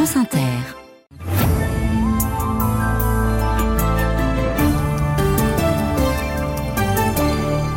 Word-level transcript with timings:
France 0.00 0.16
Inter. 0.16 0.79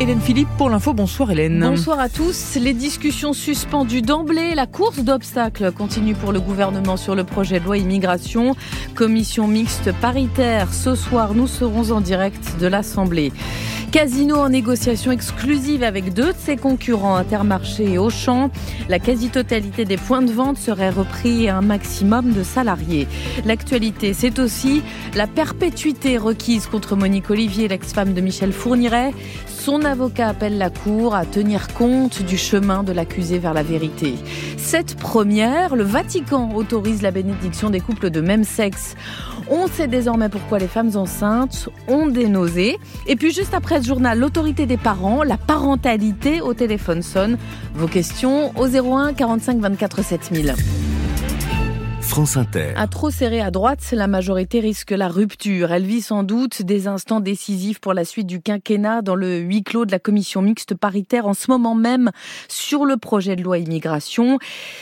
Hélène 0.04 0.20
Philippe 0.20 0.50
pour 0.58 0.68
l'info. 0.68 0.92
Bonsoir 0.92 1.30
Hélène. 1.30 1.60
Bonsoir 1.60 1.98
à 1.98 2.10
tous. 2.10 2.58
Les 2.60 2.74
discussions 2.74 3.32
suspendues 3.32 4.02
d'emblée. 4.02 4.54
La 4.54 4.66
course 4.66 4.98
d'obstacles 4.98 5.72
continue 5.72 6.12
pour 6.14 6.30
le 6.30 6.42
gouvernement 6.42 6.98
sur 6.98 7.14
le 7.14 7.24
projet 7.24 7.58
de 7.58 7.64
loi 7.64 7.78
immigration. 7.78 8.54
Commission 8.94 9.48
mixte 9.48 9.92
paritaire. 9.92 10.74
Ce 10.74 10.94
soir, 10.94 11.32
nous 11.32 11.46
serons 11.46 11.90
en 11.90 12.02
direct 12.02 12.60
de 12.60 12.66
l'Assemblée. 12.66 13.32
Casino 13.92 14.36
en 14.38 14.48
négociation 14.48 15.12
exclusive 15.12 15.84
avec 15.84 16.12
deux 16.12 16.32
de 16.32 16.38
ses 16.38 16.56
concurrents, 16.56 17.14
Intermarché 17.14 17.92
et 17.92 17.96
Auchan. 17.96 18.50
La 18.88 18.98
quasi-totalité 18.98 19.84
des 19.84 19.96
points 19.96 20.20
de 20.20 20.32
vente 20.32 20.58
serait 20.58 20.90
repris 20.90 21.48
à 21.48 21.58
un 21.58 21.60
maximum 21.62 22.32
de 22.32 22.42
salariés. 22.42 23.06
L'actualité, 23.46 24.12
c'est 24.12 24.40
aussi 24.40 24.82
la 25.14 25.28
perpétuité 25.28 26.18
requise 26.18 26.66
contre 26.66 26.96
Monique 26.96 27.30
Olivier, 27.30 27.68
l'ex-femme 27.68 28.14
de 28.14 28.20
Michel 28.20 28.52
Fourniret. 28.52 29.12
Son 29.64 29.82
avocat 29.86 30.28
appelle 30.28 30.58
la 30.58 30.68
Cour 30.68 31.14
à 31.14 31.24
tenir 31.24 31.68
compte 31.68 32.20
du 32.20 32.36
chemin 32.36 32.82
de 32.82 32.92
l'accusé 32.92 33.38
vers 33.38 33.54
la 33.54 33.62
vérité. 33.62 34.12
Cette 34.58 34.94
première, 34.96 35.74
le 35.74 35.84
Vatican 35.84 36.54
autorise 36.54 37.00
la 37.00 37.10
bénédiction 37.10 37.70
des 37.70 37.80
couples 37.80 38.10
de 38.10 38.20
même 38.20 38.44
sexe. 38.44 38.94
On 39.48 39.66
sait 39.66 39.88
désormais 39.88 40.28
pourquoi 40.28 40.58
les 40.58 40.68
femmes 40.68 40.94
enceintes 40.96 41.70
ont 41.88 42.08
des 42.08 42.28
nausées. 42.28 42.78
Et 43.06 43.16
puis 43.16 43.32
juste 43.32 43.54
après 43.54 43.80
ce 43.80 43.86
journal, 43.86 44.18
l'autorité 44.18 44.66
des 44.66 44.76
parents, 44.76 45.22
la 45.22 45.38
parentalité 45.38 46.42
au 46.42 46.52
téléphone 46.52 47.00
sonne. 47.00 47.38
Vos 47.74 47.88
questions 47.88 48.52
au 48.58 48.66
01 48.66 49.14
45 49.14 49.60
24 49.60 50.04
7000. 50.04 50.54
France 52.14 52.36
Inter. 52.36 52.74
À 52.76 52.86
trop 52.86 53.10
serrer 53.10 53.40
à 53.40 53.50
droite, 53.50 53.80
la 53.90 54.06
majorité 54.06 54.60
risque 54.60 54.92
la 54.92 55.08
rupture. 55.08 55.72
Elle 55.72 55.82
vit 55.82 56.00
sans 56.00 56.22
doute 56.22 56.62
des 56.62 56.86
instants 56.86 57.18
décisifs 57.18 57.80
pour 57.80 57.92
la 57.92 58.04
suite 58.04 58.28
du 58.28 58.40
quinquennat 58.40 59.02
dans 59.02 59.16
le 59.16 59.38
huis 59.38 59.64
clos 59.64 59.84
de 59.84 59.90
la 59.90 59.98
commission 59.98 60.40
mixte 60.40 60.76
paritaire 60.76 61.26
en 61.26 61.34
ce 61.34 61.50
moment 61.50 61.74
même 61.74 62.12
sur 62.46 62.84
le 62.84 62.98
projet 62.98 63.34
de 63.34 63.42
loi 63.42 63.58
immigration. 63.58 64.38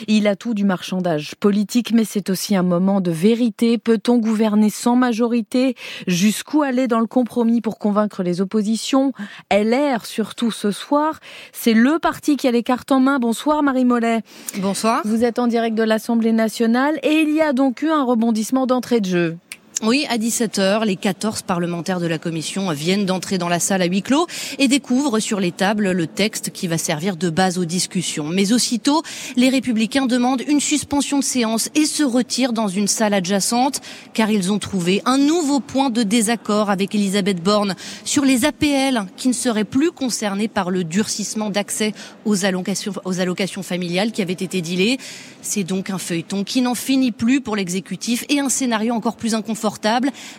Il 0.08 0.26
a 0.26 0.36
tout 0.36 0.52
du 0.52 0.66
marchandage 0.66 1.34
politique, 1.36 1.92
mais 1.94 2.04
c'est 2.04 2.28
aussi 2.28 2.54
un 2.54 2.62
moment 2.62 3.00
de 3.00 3.10
vérité. 3.10 3.78
Peut-on 3.78 4.18
gouverner 4.18 4.68
sans 4.68 4.96
majorité? 4.96 5.74
Jusqu'où 6.06 6.60
aller 6.60 6.86
dans 6.86 7.00
le 7.00 7.06
compromis 7.06 7.62
pour 7.62 7.78
convaincre 7.78 8.22
les 8.22 8.42
oppositions? 8.42 9.14
LR, 9.50 10.04
surtout 10.04 10.50
ce 10.50 10.70
soir, 10.70 11.18
c'est 11.52 11.72
le 11.72 11.98
parti 11.98 12.36
qui 12.36 12.46
a 12.46 12.50
les 12.50 12.62
cartes 12.62 12.92
en 12.92 13.00
main. 13.00 13.18
Bonsoir 13.18 13.62
Marie 13.62 13.86
Mollet. 13.86 14.20
Bonsoir. 14.58 15.00
Vous 15.06 15.24
êtes 15.24 15.38
en 15.38 15.46
direct 15.46 15.74
de 15.74 15.82
l'Assemblée 15.82 16.32
nationale 16.32 16.98
et 17.02 17.21
il 17.22 17.30
y 17.30 17.40
a 17.40 17.52
donc 17.52 17.82
eu 17.82 17.88
un 17.88 18.02
rebondissement 18.02 18.66
d'entrée 18.66 19.00
de 19.00 19.06
jeu. 19.06 19.36
Oui, 19.84 20.06
à 20.08 20.16
17h, 20.16 20.84
les 20.84 20.94
14 20.94 21.42
parlementaires 21.42 21.98
de 21.98 22.06
la 22.06 22.18
commission 22.18 22.70
viennent 22.70 23.04
d'entrer 23.04 23.36
dans 23.36 23.48
la 23.48 23.58
salle 23.58 23.82
à 23.82 23.86
huis 23.86 24.02
clos 24.02 24.28
et 24.60 24.68
découvrent 24.68 25.18
sur 25.18 25.40
les 25.40 25.50
tables 25.50 25.90
le 25.90 26.06
texte 26.06 26.50
qui 26.50 26.68
va 26.68 26.78
servir 26.78 27.16
de 27.16 27.28
base 27.30 27.58
aux 27.58 27.64
discussions. 27.64 28.28
Mais 28.28 28.52
aussitôt, 28.52 29.02
les 29.34 29.48
républicains 29.48 30.06
demandent 30.06 30.44
une 30.46 30.60
suspension 30.60 31.18
de 31.18 31.24
séance 31.24 31.68
et 31.74 31.84
se 31.84 32.04
retirent 32.04 32.52
dans 32.52 32.68
une 32.68 32.86
salle 32.86 33.12
adjacente 33.12 33.80
car 34.14 34.30
ils 34.30 34.52
ont 34.52 34.60
trouvé 34.60 35.02
un 35.04 35.18
nouveau 35.18 35.58
point 35.58 35.90
de 35.90 36.04
désaccord 36.04 36.70
avec 36.70 36.94
Elisabeth 36.94 37.42
Borne 37.42 37.74
sur 38.04 38.24
les 38.24 38.44
APL 38.44 39.06
qui 39.16 39.26
ne 39.26 39.32
seraient 39.32 39.64
plus 39.64 39.90
concernés 39.90 40.46
par 40.46 40.70
le 40.70 40.84
durcissement 40.84 41.50
d'accès 41.50 41.92
aux 42.24 42.44
allocations, 42.44 42.92
aux 43.04 43.18
allocations 43.18 43.64
familiales 43.64 44.12
qui 44.12 44.22
avait 44.22 44.32
été 44.32 44.60
dilé. 44.60 44.98
C'est 45.40 45.64
donc 45.64 45.90
un 45.90 45.98
feuilleton 45.98 46.44
qui 46.44 46.60
n'en 46.60 46.76
finit 46.76 47.10
plus 47.10 47.40
pour 47.40 47.56
l'exécutif 47.56 48.24
et 48.28 48.38
un 48.38 48.48
scénario 48.48 48.94
encore 48.94 49.16
plus 49.16 49.34
inconfortable 49.34 49.71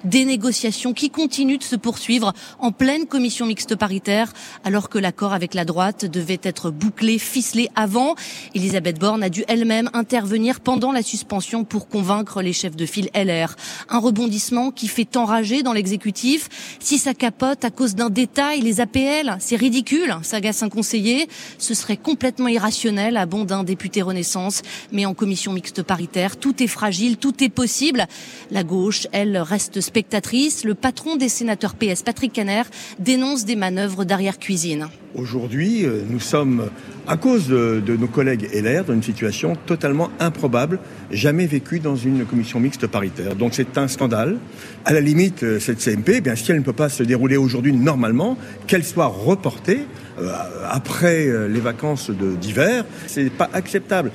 des 0.04 0.26
négociations 0.26 0.94
qui 0.94 1.10
continuent 1.10 1.58
de 1.58 1.64
se 1.64 1.76
poursuivre 1.76 2.34
en 2.60 2.72
pleine 2.72 3.06
commission 3.06 3.46
mixte 3.46 3.76
paritaire, 3.76 4.34
alors 4.64 4.90
que 4.90 4.98
l'accord 4.98 5.34
avec 5.34 5.54
la 5.54 5.66
droite 5.66 6.06
devait 6.06 6.40
être 6.44 6.72
bouclé, 6.72 7.18
ficelé 7.18 7.70
avant. 7.76 8.16
Elisabeth 8.56 9.00
Borne 9.00 9.24
a 9.24 9.30
dû 9.30 9.44
elle-même 9.48 9.90
intervenir 9.94 10.60
pendant 10.60 10.92
la 10.92 11.02
suspension 11.02 11.64
pour 11.64 11.88
convaincre 11.88 12.42
les 12.42 12.54
chefs 12.54 12.76
de 12.76 12.86
file 12.86 13.10
LR. 13.16 13.56
Un 13.90 14.00
rebondissement 14.00 14.72
qui 14.72 14.88
fait 14.88 15.18
enrager 15.18 15.64
dans 15.64 15.74
l'exécutif. 15.74 16.78
Si 16.80 16.98
ça 16.98 17.14
capote 17.14 17.66
à 17.66 17.72
cause 17.72 17.96
d'un 17.96 18.10
détail, 18.10 18.62
les 18.62 18.82
APL, 18.82 19.38
c'est 19.40 19.56
ridicule, 19.56 20.16
s'agace 20.22 20.64
un 20.64 20.70
conseiller. 20.70 21.28
Ce 21.58 21.74
serait 21.74 21.98
complètement 21.98 22.48
irrationnel 22.48 23.18
à 23.18 23.26
bon 23.26 23.46
d'un 23.46 23.64
député 23.64 24.02
Renaissance. 24.02 24.62
Mais 24.92 25.06
en 25.06 25.14
commission 25.14 25.54
mixte 25.54 25.84
paritaire, 25.84 26.38
tout 26.38 26.62
est 26.62 26.68
fragile, 26.68 27.18
tout 27.18 27.44
est 27.44 27.50
possible. 27.50 28.08
La 28.52 28.64
gauche, 28.64 29.08
elle, 29.12 29.23
elle 29.24 29.38
reste 29.38 29.80
spectatrice. 29.80 30.66
Le 30.66 30.76
patron 30.76 31.16
des 31.16 31.30
sénateurs 31.30 31.76
PS, 31.76 32.04
Patrick 32.04 32.34
Caner, 32.34 32.64
dénonce 33.00 33.46
des 33.46 33.56
manœuvres 33.56 34.04
d'arrière-cuisine. 34.04 34.88
Aujourd'hui, 35.16 35.86
euh, 35.86 36.02
nous 36.10 36.20
sommes, 36.20 36.70
à 37.08 37.16
cause 37.16 37.48
de, 37.48 37.82
nos 37.98 38.08
collègues 38.08 38.50
LR, 38.54 38.84
dans 38.84 38.94
une 38.94 39.04
situation 39.04 39.56
totalement 39.66 40.10
improbable, 40.20 40.80
jamais 41.10 41.46
vécue 41.46 41.80
dans 41.80 41.96
une 41.96 42.26
commission 42.26 42.60
mixte 42.60 42.86
paritaire. 42.88 43.36
Donc 43.36 43.54
c'est 43.54 43.78
un 43.78 43.88
scandale. 43.88 44.38
À 44.84 44.92
la 44.92 45.00
limite, 45.00 45.44
euh, 45.44 45.60
cette 45.60 45.80
CMP, 45.80 46.16
eh 46.18 46.22
bien, 46.22 46.36
si 46.36 46.52
elle 46.52 46.58
ne 46.58 46.64
peut 46.64 46.74
pas 46.74 46.90
se 46.90 47.04
dérouler 47.04 47.38
aujourd'hui 47.38 47.72
normalement, 47.72 48.38
qu'elle 48.68 48.84
soit 48.84 49.08
reportée 49.08 49.86
euh, 50.20 50.34
après 50.70 51.48
les 51.48 51.62
vacances 51.62 52.12
d'hiver, 52.12 52.84
c'est 53.08 53.30
pas 53.30 53.50
acceptable. 53.54 54.12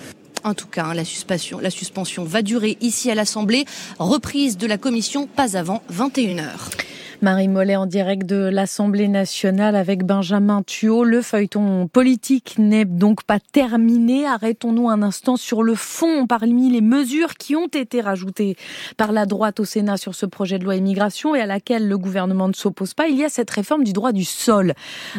En 0.48 0.54
tout 0.54 0.66
cas, 0.66 0.86
hein, 0.86 0.94
la 0.94 1.04
suspension, 1.04 2.24
va 2.24 2.40
durer 2.40 2.78
ici 2.80 3.10
à 3.10 3.14
l'Assemblée. 3.14 3.66
Reprise 3.98 4.56
de 4.56 4.66
la 4.66 4.78
commission 4.78 5.26
pas 5.26 5.58
avant 5.58 5.82
21h. 5.92 6.87
Marie 7.20 7.48
Mollet 7.48 7.74
en 7.74 7.86
direct 7.86 8.26
de 8.26 8.36
l'Assemblée 8.36 9.08
nationale 9.08 9.74
avec 9.74 10.04
Benjamin 10.04 10.62
Thuot. 10.62 11.02
Le 11.02 11.20
feuilleton 11.20 11.88
politique 11.88 12.54
n'est 12.58 12.84
donc 12.84 13.24
pas 13.24 13.40
terminé. 13.40 14.24
Arrêtons-nous 14.24 14.88
un 14.88 15.02
instant 15.02 15.36
sur 15.36 15.64
le 15.64 15.74
fond 15.74 16.28
parmi 16.28 16.70
les 16.70 16.80
mesures 16.80 17.34
qui 17.34 17.56
ont 17.56 17.66
été 17.66 18.00
rajoutées 18.00 18.56
par 18.96 19.10
la 19.10 19.26
droite 19.26 19.58
au 19.58 19.64
Sénat 19.64 19.96
sur 19.96 20.14
ce 20.14 20.26
projet 20.26 20.60
de 20.60 20.64
loi 20.64 20.76
immigration 20.76 21.34
et 21.34 21.40
à 21.40 21.46
laquelle 21.46 21.88
le 21.88 21.98
gouvernement 21.98 22.46
ne 22.46 22.52
s'oppose 22.52 22.94
pas. 22.94 23.08
Il 23.08 23.16
y 23.16 23.24
a 23.24 23.28
cette 23.28 23.50
réforme 23.50 23.82
du 23.82 23.92
droit 23.92 24.12
du 24.12 24.24
sol. 24.24 24.74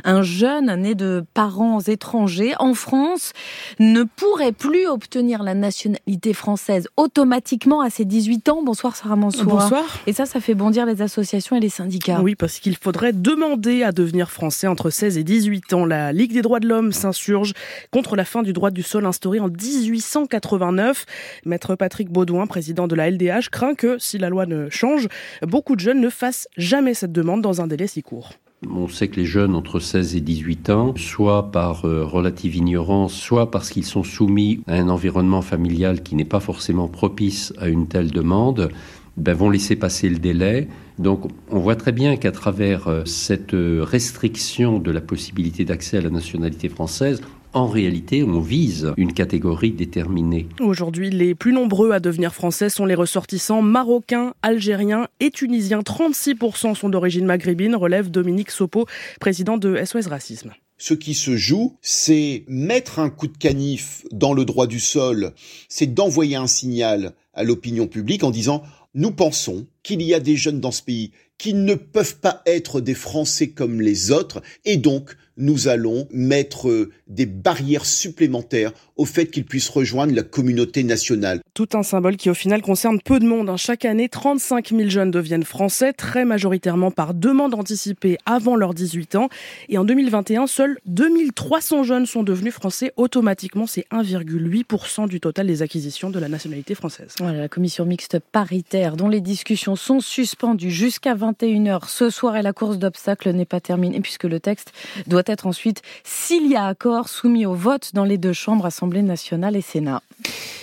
Un 0.06 0.22
jeune 0.22 0.74
né 0.76 0.96
de 0.96 1.26
parents 1.34 1.82
étrangers 1.82 2.54
en 2.60 2.76
France 2.76 3.34
ne 3.80 4.04
pourrait 4.04 4.54
plus 4.54 4.88
obtenir 4.88 5.44
la 5.44 5.54
nationalité 5.54 6.34
française 6.34 6.88
automatiquement 6.96 7.82
à 7.82 7.90
ses 7.90 8.06
18 8.06 8.48
ans. 8.48 8.64
Bonsoir 8.64 8.96
Sarah 8.96 9.18
Mansour. 9.18 9.44
Bonsoir. 9.44 9.84
Et 10.08 10.14
ça, 10.14 10.26
ça 10.26 10.40
fait 10.40 10.56
bondir 10.56 10.86
les 10.86 11.02
associations 11.02 11.58
et 11.58 11.60
les 11.60 11.68
syndicats. 11.68 11.89
Oui, 12.22 12.36
parce 12.36 12.60
qu'il 12.60 12.78
faudrait 12.78 13.14
demander 13.14 13.84
à 13.84 13.92
devenir 13.92 14.32
français 14.32 14.68
entre 14.68 14.90
16 14.90 15.18
et 15.18 15.24
18 15.24 15.74
ans. 15.74 15.86
La 15.86 16.14
Ligue 16.14 16.34
des 16.34 16.42
droits 16.42 16.60
de 16.60 16.68
l'homme 16.68 16.92
s'insurge 16.92 17.54
contre 17.92 18.16
la 18.16 18.26
fin 18.26 18.44
du 18.44 18.54
droit 18.54 18.72
du 18.72 18.84
sol 18.84 19.06
instauré 19.06 19.40
en 19.40 19.48
1889. 19.48 21.06
Maître 21.46 21.76
Patrick 21.76 22.10
Baudouin, 22.10 22.48
président 22.48 22.88
de 22.88 22.96
la 22.96 23.10
LDH, 23.10 23.50
craint 23.52 23.76
que 23.76 23.98
si 24.00 24.18
la 24.18 24.30
loi 24.30 24.46
ne 24.46 24.70
change, 24.70 25.08
beaucoup 25.42 25.76
de 25.76 25.82
jeunes 25.82 26.02
ne 26.02 26.10
fassent 26.10 26.48
jamais 26.58 26.94
cette 26.94 27.12
demande 27.12 27.42
dans 27.42 27.62
un 27.62 27.68
délai 27.68 27.88
si 27.88 28.04
court. 28.04 28.34
On 28.70 28.90
sait 28.90 29.08
que 29.08 29.16
les 29.16 29.26
jeunes 29.26 29.56
entre 29.56 29.80
16 29.80 30.18
et 30.18 30.22
18 30.22 30.70
ans, 30.70 30.94
soit 30.98 31.50
par 31.50 31.86
euh, 31.86 32.04
relative 32.04 32.58
ignorance, 32.58 33.14
soit 33.14 33.52
parce 33.52 33.70
qu'ils 33.70 33.86
sont 33.86 34.04
soumis 34.04 34.62
à 34.68 34.76
un 34.76 34.90
environnement 34.90 35.42
familial 35.42 36.04
qui 36.04 36.16
n'est 36.16 36.26
pas 36.26 36.42
forcément 36.42 36.90
propice 36.90 37.54
à 37.58 37.70
une 37.70 37.88
telle 37.88 38.12
demande, 38.12 38.70
ben, 39.16 39.34
vont 39.34 39.50
laisser 39.50 39.78
passer 39.78 40.10
le 40.10 40.18
délai. 40.18 40.68
Donc 41.00 41.32
on 41.50 41.60
voit 41.60 41.78
très 41.78 41.94
bien 41.94 42.18
qu'à 42.18 42.32
travers 42.32 42.88
euh, 42.88 43.06
cette 43.06 43.54
restriction 43.54 44.80
de 44.80 44.92
la 44.92 45.02
possibilité 45.02 45.66
d'accès 45.66 45.98
à 45.98 46.02
la 46.02 46.10
nationalité 46.10 46.70
française, 46.70 47.22
en 47.54 47.66
réalité, 47.66 48.22
on 48.22 48.42
vise 48.42 48.94
une 48.98 49.14
catégorie 49.14 49.72
déterminée. 49.72 50.48
Aujourd'hui, 50.60 51.10
les 51.10 51.34
plus 51.34 51.52
nombreux 51.52 51.92
à 51.92 52.00
devenir 52.00 52.36
français 52.36 52.70
sont 52.70 52.86
les 52.86 52.94
ressortissants 52.94 53.64
marocains, 53.64 54.34
algériens 54.44 55.08
et 55.20 55.32
tunisiens. 55.32 55.80
36% 55.80 56.76
sont 56.76 56.90
d'origine 56.90 57.26
maghrébine, 57.26 57.76
relève 57.76 58.12
Dominique 58.12 58.52
Sopo, 58.52 58.86
président 59.20 59.58
de 59.58 59.84
SOS 59.84 60.08
Racisme. 60.08 60.54
Ce 60.78 60.94
qui 60.94 61.14
se 61.14 61.36
joue, 61.36 61.76
c'est 61.82 62.46
mettre 62.48 63.00
un 63.00 63.10
coup 63.10 63.28
de 63.28 63.38
canif 63.38 64.06
dans 64.12 64.34
le 64.34 64.46
droit 64.46 64.68
du 64.68 64.80
sol, 64.80 65.34
c'est 65.68 65.94
d'envoyer 65.94 66.38
un 66.38 66.48
signal 66.48 67.14
à 67.34 67.44
l'opinion 67.44 67.88
publique 67.88 68.24
en 68.24 68.32
disant 68.32 68.64
nous 68.94 69.12
pensons 69.12 69.68
qu'il 69.84 70.02
y 70.02 70.14
a 70.14 70.20
des 70.20 70.36
jeunes 70.36 70.60
dans 70.60 70.72
ce 70.72 70.84
pays 70.84 71.12
qui 71.40 71.56
ne 71.56 71.74
peuvent 71.74 72.18
pas 72.18 72.44
être 72.46 72.82
des 72.82 72.94
Français 72.94 73.50
comme 73.50 73.82
les 73.82 74.12
autres, 74.12 74.44
et 74.66 74.78
donc 74.78 75.16
nous 75.40 75.70
allons 75.70 76.08
mettre 76.12 76.90
des 77.08 77.26
barrières 77.26 77.86
supplémentaires 77.86 78.74
au 78.98 79.06
fait 79.06 79.28
qu'ils 79.28 79.46
puissent 79.46 79.70
rejoindre 79.70 80.14
la 80.14 80.24
communauté 80.24 80.84
nationale. 80.84 81.40
Tout 81.54 81.70
un 81.74 81.84
symbole 81.84 82.18
qui 82.18 82.30
au 82.30 82.34
final 82.34 82.62
concerne 82.62 83.00
peu 83.00 83.20
de 83.20 83.26
monde. 83.26 83.50
Hein. 83.50 83.56
Chaque 83.56 83.86
année, 83.86 84.10
35 84.10 84.70
000 84.70 84.90
jeunes 84.90 85.12
deviennent 85.12 85.46
français, 85.46 85.94
très 85.94 86.26
majoritairement 86.26 86.92
par 86.92 87.14
demande 87.14 87.54
anticipée 87.54 88.18
avant 88.26 88.58
leurs 88.58 88.74
18 88.74 89.16
ans. 89.16 89.30
Et 89.70 89.78
en 89.78 89.86
2021, 89.86 90.48
seuls 90.48 90.78
2300 90.86 91.84
jeunes 91.84 92.06
sont 92.06 92.24
devenus 92.24 92.54
français 92.54 92.92
automatiquement. 92.98 93.66
C'est 93.66 93.86
1,8% 93.92 95.08
du 95.08 95.22
total 95.22 95.48
des 95.48 95.62
acquisitions 95.62 96.10
de 96.10 96.20
la 96.20 96.28
nationalité 96.28 96.76
française. 96.76 97.16
Voilà, 97.20 97.40
la 97.40 97.48
commission 97.48 97.86
mixte 97.86 98.20
paritaire 98.20 98.98
dont 98.98 99.08
les 99.08 99.22
discussions 99.22 99.78
sont 99.78 100.02
suspendues 100.02 100.72
jusqu'à 100.72 101.16
21h 101.32 101.88
ce 101.88 102.10
soir 102.10 102.36
et 102.36 102.42
la 102.42 102.54
course 102.54 102.78
d'obstacles 102.78 103.32
n'est 103.32 103.46
pas 103.46 103.60
terminée 103.60 104.00
puisque 104.02 104.24
le 104.24 104.40
texte 104.40 104.72
doit 105.08 105.24
être 105.26 105.48
ensuite, 105.48 105.82
s'il 106.04 106.48
y 106.48 106.56
a 106.56 106.66
accord, 106.66 107.10
soumis 107.10 107.46
au 107.46 107.54
vote 107.54 107.92
dans 107.94 108.06
les 108.06 108.18
deux 108.18 108.34
chambres, 108.34 108.66
Assemblée 108.66 109.02
nationale 109.02 109.56
et 109.56 109.62
Sénat. 109.62 110.02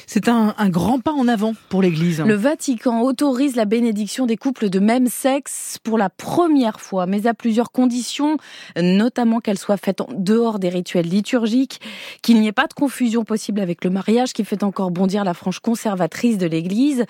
C'est 0.09 0.29
un, 0.29 0.55
grand 0.69 1.01
pas 1.01 1.13
en 1.13 1.27
avant 1.27 1.55
pour 1.69 1.83
l'Église. 1.83 2.21
Le 2.21 2.35
Vatican 2.35 3.03
autorise 3.03 3.57
la 3.57 3.65
bénédiction 3.65 4.27
des 4.27 4.37
couples 4.37 4.71
de 4.71 4.79
même 4.79 5.09
sexe 5.09 5.79
pour 5.83 5.99
la 5.99 6.09
première 6.09 6.81
fois, 6.81 7.07
mais 7.07 7.27
à 7.27 7.35
plusieurs 7.35 7.73
conditions, 7.73 8.37
notamment 8.81 9.41
qu'elle 9.41 9.59
soit 9.59 9.77
faite 9.77 10.01
en 10.01 10.09
dehors 10.17 10.61
des 10.61 10.69
rituels 10.69 11.09
liturgiques, 11.09 11.81
qu'il 12.23 12.41
n'y 12.41 12.47
ait 12.47 12.53
pas 12.53 12.69
de 12.69 12.73
confusion 12.73 13.25
possible 13.25 13.61
avec 13.61 13.85
le 13.85 13.91
mariage 13.91 14.33
qui 14.33 14.45
fait 14.45 14.63
encore 14.63 14.93
bondir 14.93 15.25
la 15.25 15.35
frange 15.35 15.59
conservatrice 15.59 16.39
de 16.39 16.47
l'Église. 16.47 17.05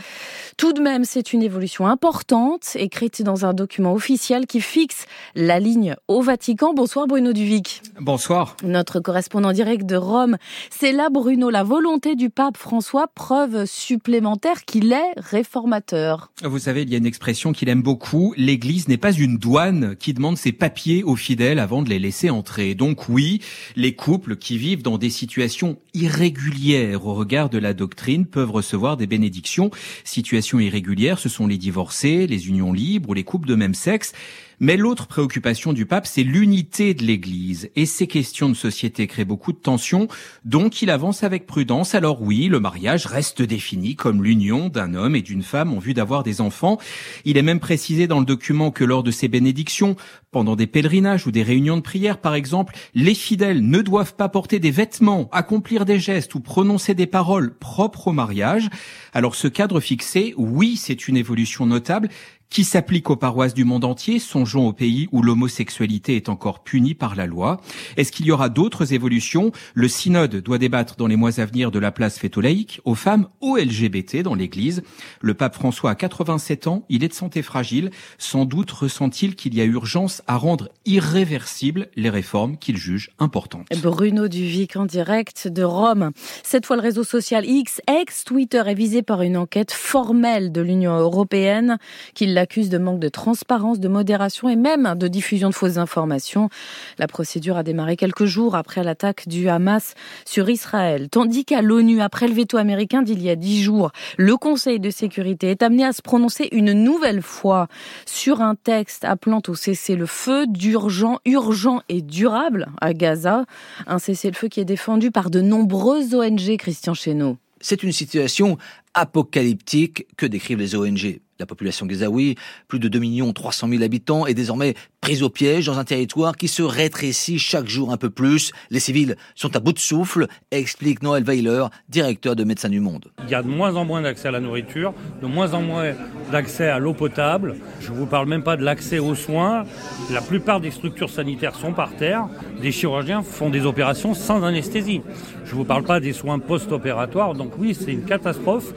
Tout 0.56 0.72
de 0.72 0.80
même, 0.80 1.04
c'est 1.04 1.34
une 1.34 1.42
évolution 1.42 1.86
importante, 1.86 2.76
écrite 2.76 3.22
dans 3.22 3.44
un 3.44 3.45
document 3.54 3.92
officiel 3.92 4.46
qui 4.46 4.60
fixe 4.60 5.06
la 5.34 5.60
ligne 5.60 5.96
au 6.08 6.22
Vatican. 6.22 6.74
Bonsoir 6.74 7.06
Bruno 7.06 7.32
Duvic. 7.32 7.82
Bonsoir. 8.00 8.56
Notre 8.62 9.00
correspondant 9.00 9.52
direct 9.52 9.86
de 9.86 9.96
Rome. 9.96 10.36
C'est 10.70 10.92
là, 10.92 11.08
Bruno, 11.10 11.50
la 11.50 11.62
volonté 11.62 12.16
du 12.16 12.30
pape 12.30 12.56
François 12.56 13.08
preuve 13.08 13.66
supplémentaire 13.66 14.64
qu'il 14.64 14.92
est 14.92 15.12
réformateur. 15.16 16.30
Vous 16.42 16.58
savez, 16.58 16.82
il 16.82 16.90
y 16.90 16.94
a 16.94 16.98
une 16.98 17.06
expression 17.06 17.52
qu'il 17.52 17.68
aime 17.68 17.82
beaucoup. 17.82 18.34
L'Église 18.36 18.88
n'est 18.88 18.96
pas 18.96 19.12
une 19.12 19.36
douane 19.36 19.96
qui 19.96 20.14
demande 20.14 20.36
ses 20.36 20.52
papiers 20.52 21.02
aux 21.04 21.16
fidèles 21.16 21.58
avant 21.58 21.82
de 21.82 21.90
les 21.90 21.98
laisser 21.98 22.30
entrer. 22.30 22.74
Donc 22.74 23.08
oui, 23.08 23.40
les 23.76 23.94
couples 23.94 24.36
qui 24.36 24.58
vivent 24.58 24.82
dans 24.82 24.98
des 24.98 25.10
situations 25.10 25.76
irrégulières 25.94 27.06
au 27.06 27.14
regard 27.14 27.50
de 27.50 27.58
la 27.58 27.74
doctrine 27.74 28.26
peuvent 28.26 28.50
recevoir 28.50 28.96
des 28.96 29.06
bénédictions. 29.06 29.70
Situations 30.04 30.58
irrégulières, 30.58 31.18
ce 31.18 31.28
sont 31.28 31.46
les 31.46 31.58
divorcés, 31.58 32.26
les 32.26 32.48
unions 32.48 32.72
libres 32.72 33.10
ou 33.10 33.14
les 33.14 33.24
couples 33.24 33.35
de 33.44 33.54
même 33.54 33.74
sexe. 33.74 34.12
Mais 34.58 34.78
l'autre 34.78 35.06
préoccupation 35.06 35.74
du 35.74 35.84
pape, 35.84 36.06
c'est 36.06 36.22
l'unité 36.22 36.94
de 36.94 37.04
l'Église. 37.04 37.68
Et 37.76 37.84
ces 37.84 38.06
questions 38.06 38.48
de 38.48 38.54
société 38.54 39.06
créent 39.06 39.26
beaucoup 39.26 39.52
de 39.52 39.58
tensions, 39.58 40.08
donc 40.46 40.80
il 40.80 40.88
avance 40.88 41.24
avec 41.24 41.46
prudence. 41.46 41.94
Alors 41.94 42.22
oui, 42.22 42.48
le 42.48 42.58
mariage 42.58 43.04
reste 43.04 43.42
défini 43.42 43.96
comme 43.96 44.24
l'union 44.24 44.70
d'un 44.70 44.94
homme 44.94 45.14
et 45.14 45.20
d'une 45.20 45.42
femme 45.42 45.74
en 45.74 45.78
vue 45.78 45.92
d'avoir 45.92 46.22
des 46.22 46.40
enfants. 46.40 46.78
Il 47.26 47.36
est 47.36 47.42
même 47.42 47.60
précisé 47.60 48.06
dans 48.06 48.18
le 48.18 48.24
document 48.24 48.70
que 48.70 48.84
lors 48.84 49.02
de 49.02 49.10
ces 49.10 49.28
bénédictions, 49.28 49.94
pendant 50.30 50.56
des 50.56 50.66
pèlerinages 50.66 51.26
ou 51.26 51.30
des 51.30 51.42
réunions 51.42 51.76
de 51.76 51.82
prière 51.82 52.18
par 52.18 52.34
exemple, 52.34 52.74
les 52.94 53.14
fidèles 53.14 53.60
ne 53.60 53.82
doivent 53.82 54.14
pas 54.14 54.28
porter 54.30 54.58
des 54.58 54.70
vêtements, 54.70 55.28
accomplir 55.32 55.84
des 55.84 55.98
gestes 55.98 56.34
ou 56.34 56.40
prononcer 56.40 56.94
des 56.94 57.06
paroles 57.06 57.54
propres 57.58 58.08
au 58.08 58.12
mariage. 58.12 58.70
Alors 59.12 59.34
ce 59.34 59.48
cadre 59.48 59.80
fixé, 59.80 60.34
oui, 60.38 60.76
c'est 60.76 61.08
une 61.08 61.16
évolution 61.16 61.66
notable, 61.66 62.08
qui 62.50 62.64
s'applique 62.64 63.10
aux 63.10 63.16
paroisses 63.16 63.54
du 63.54 63.64
monde 63.64 63.84
entier, 63.84 64.18
songeons 64.18 64.68
au 64.68 64.72
pays 64.72 65.08
où 65.12 65.22
l'homosexualité 65.22 66.16
est 66.16 66.28
encore 66.28 66.62
punie 66.62 66.94
par 66.94 67.14
la 67.14 67.26
loi. 67.26 67.60
Est-ce 67.96 68.12
qu'il 68.12 68.26
y 68.26 68.32
aura 68.32 68.48
d'autres 68.48 68.92
évolutions? 68.92 69.52
Le 69.74 69.88
synode 69.88 70.36
doit 70.36 70.58
débattre 70.58 70.96
dans 70.96 71.06
les 71.06 71.16
mois 71.16 71.40
à 71.40 71.44
venir 71.44 71.70
de 71.70 71.78
la 71.78 71.92
place 71.92 72.18
faite 72.18 72.36
aux 72.36 72.40
laïcs, 72.40 72.80
aux 72.84 72.94
femmes, 72.94 73.28
aux 73.40 73.56
LGBT 73.56 74.22
dans 74.22 74.34
l'Église. 74.34 74.82
Le 75.20 75.34
pape 75.34 75.54
François 75.54 75.90
a 75.90 75.94
87 75.94 76.66
ans, 76.66 76.84
il 76.88 77.04
est 77.04 77.08
de 77.08 77.14
santé 77.14 77.42
fragile. 77.42 77.90
Sans 78.18 78.44
doute 78.44 78.70
ressent-il 78.70 79.34
qu'il 79.34 79.54
y 79.54 79.60
a 79.60 79.64
urgence 79.64 80.22
à 80.26 80.36
rendre 80.36 80.68
irréversibles 80.84 81.88
les 81.96 82.10
réformes 82.10 82.56
qu'il 82.56 82.76
juge 82.76 83.10
importantes. 83.18 83.66
Bruno 83.82 84.28
Duvic 84.28 84.76
en 84.76 84.86
direct 84.86 85.48
de 85.48 85.62
Rome. 85.62 86.12
Cette 86.42 86.66
fois, 86.66 86.76
le 86.76 86.82
réseau 86.82 87.04
social 87.04 87.44
X, 87.44 87.80
ex-Twitter, 87.88 88.62
est 88.66 88.74
visé 88.74 89.02
par 89.02 89.22
une 89.22 89.36
enquête 89.36 89.72
formelle 89.72 90.52
de 90.52 90.60
l'Union 90.60 90.96
européenne 90.96 91.78
qui 92.14 92.26
l'accuse 92.36 92.68
de 92.68 92.78
manque 92.78 93.00
de 93.00 93.08
transparence, 93.08 93.80
de 93.80 93.88
modération 93.88 94.48
et 94.48 94.56
même 94.56 94.94
de 94.94 95.08
diffusion 95.08 95.48
de 95.48 95.54
fausses 95.54 95.78
informations. 95.78 96.50
La 96.98 97.08
procédure 97.08 97.56
a 97.56 97.62
démarré 97.62 97.96
quelques 97.96 98.26
jours 98.26 98.54
après 98.54 98.84
l'attaque 98.84 99.26
du 99.26 99.48
Hamas 99.48 99.94
sur 100.26 100.48
Israël. 100.50 101.08
Tandis 101.08 101.46
qu'à 101.46 101.62
l'ONU, 101.62 102.02
après 102.02 102.28
le 102.28 102.34
veto 102.34 102.58
américain 102.58 103.02
d'il 103.02 103.22
y 103.22 103.30
a 103.30 103.36
dix 103.36 103.62
jours, 103.62 103.90
le 104.18 104.36
Conseil 104.36 104.78
de 104.78 104.90
sécurité 104.90 105.50
est 105.50 105.62
amené 105.62 105.84
à 105.84 105.92
se 105.92 106.02
prononcer 106.02 106.48
une 106.52 106.72
nouvelle 106.74 107.22
fois 107.22 107.68
sur 108.04 108.42
un 108.42 108.54
texte 108.54 109.04
appelant 109.04 109.40
au 109.48 109.54
cessez-le-feu 109.54 110.46
d'urgent, 110.46 111.18
urgent 111.24 111.80
et 111.88 112.02
durable 112.02 112.68
à 112.82 112.92
Gaza. 112.92 113.46
Un 113.86 113.98
cessez-le-feu 113.98 114.48
qui 114.48 114.60
est 114.60 114.66
défendu 114.66 115.10
par 115.10 115.30
de 115.30 115.40
nombreuses 115.40 116.14
ONG, 116.14 116.58
Christian 116.58 116.92
Chesneau. 116.92 117.38
C'est 117.60 117.82
une 117.82 117.92
situation 117.92 118.58
apocalyptique 118.96 120.06
que 120.16 120.26
décrivent 120.26 120.58
les 120.58 120.74
ONG. 120.74 121.20
La 121.38 121.44
population 121.44 121.84
gazaoui, 121.84 122.36
plus 122.66 122.78
de 122.78 122.88
2 122.88 123.32
300 123.34 123.68
000 123.68 123.82
habitants, 123.82 124.26
est 124.26 124.32
désormais 124.32 124.74
prise 125.02 125.22
au 125.22 125.28
piège 125.28 125.66
dans 125.66 125.78
un 125.78 125.84
territoire 125.84 126.34
qui 126.34 126.48
se 126.48 126.62
rétrécit 126.62 127.38
chaque 127.38 127.68
jour 127.68 127.92
un 127.92 127.98
peu 127.98 128.08
plus. 128.08 128.52
Les 128.70 128.80
civils 128.80 129.16
sont 129.34 129.54
à 129.54 129.60
bout 129.60 129.74
de 129.74 129.78
souffle, 129.78 130.28
explique 130.50 131.02
Noël 131.02 131.24
Weiler, 131.24 131.66
directeur 131.90 132.36
de 132.36 132.44
Médecins 132.44 132.70
du 132.70 132.80
Monde. 132.80 133.12
Il 133.24 133.30
y 133.30 133.34
a 133.34 133.42
de 133.42 133.48
moins 133.48 133.76
en 133.76 133.84
moins 133.84 134.00
d'accès 134.00 134.28
à 134.28 134.30
la 134.30 134.40
nourriture, 134.40 134.94
de 135.20 135.26
moins 135.26 135.52
en 135.52 135.60
moins 135.60 135.92
d'accès 136.32 136.68
à 136.68 136.78
l'eau 136.78 136.94
potable. 136.94 137.56
Je 137.80 137.92
ne 137.92 137.96
vous 137.96 138.06
parle 138.06 138.28
même 138.28 138.42
pas 138.42 138.56
de 138.56 138.64
l'accès 138.64 138.98
aux 138.98 139.14
soins. 139.14 139.64
La 140.10 140.22
plupart 140.22 140.60
des 140.60 140.70
structures 140.70 141.10
sanitaires 141.10 141.54
sont 141.54 141.74
par 141.74 141.94
terre. 141.96 142.28
Des 142.62 142.72
chirurgiens 142.72 143.22
font 143.22 143.50
des 143.50 143.66
opérations 143.66 144.14
sans 144.14 144.42
anesthésie. 144.42 145.02
Je 145.44 145.50
ne 145.52 145.56
vous 145.56 145.64
parle 145.64 145.84
pas 145.84 146.00
des 146.00 146.14
soins 146.14 146.38
post-opératoires. 146.38 147.34
Donc 147.34 147.52
oui, 147.58 147.76
c'est 147.78 147.92
une 147.92 148.04
catastrophe. 148.04 148.72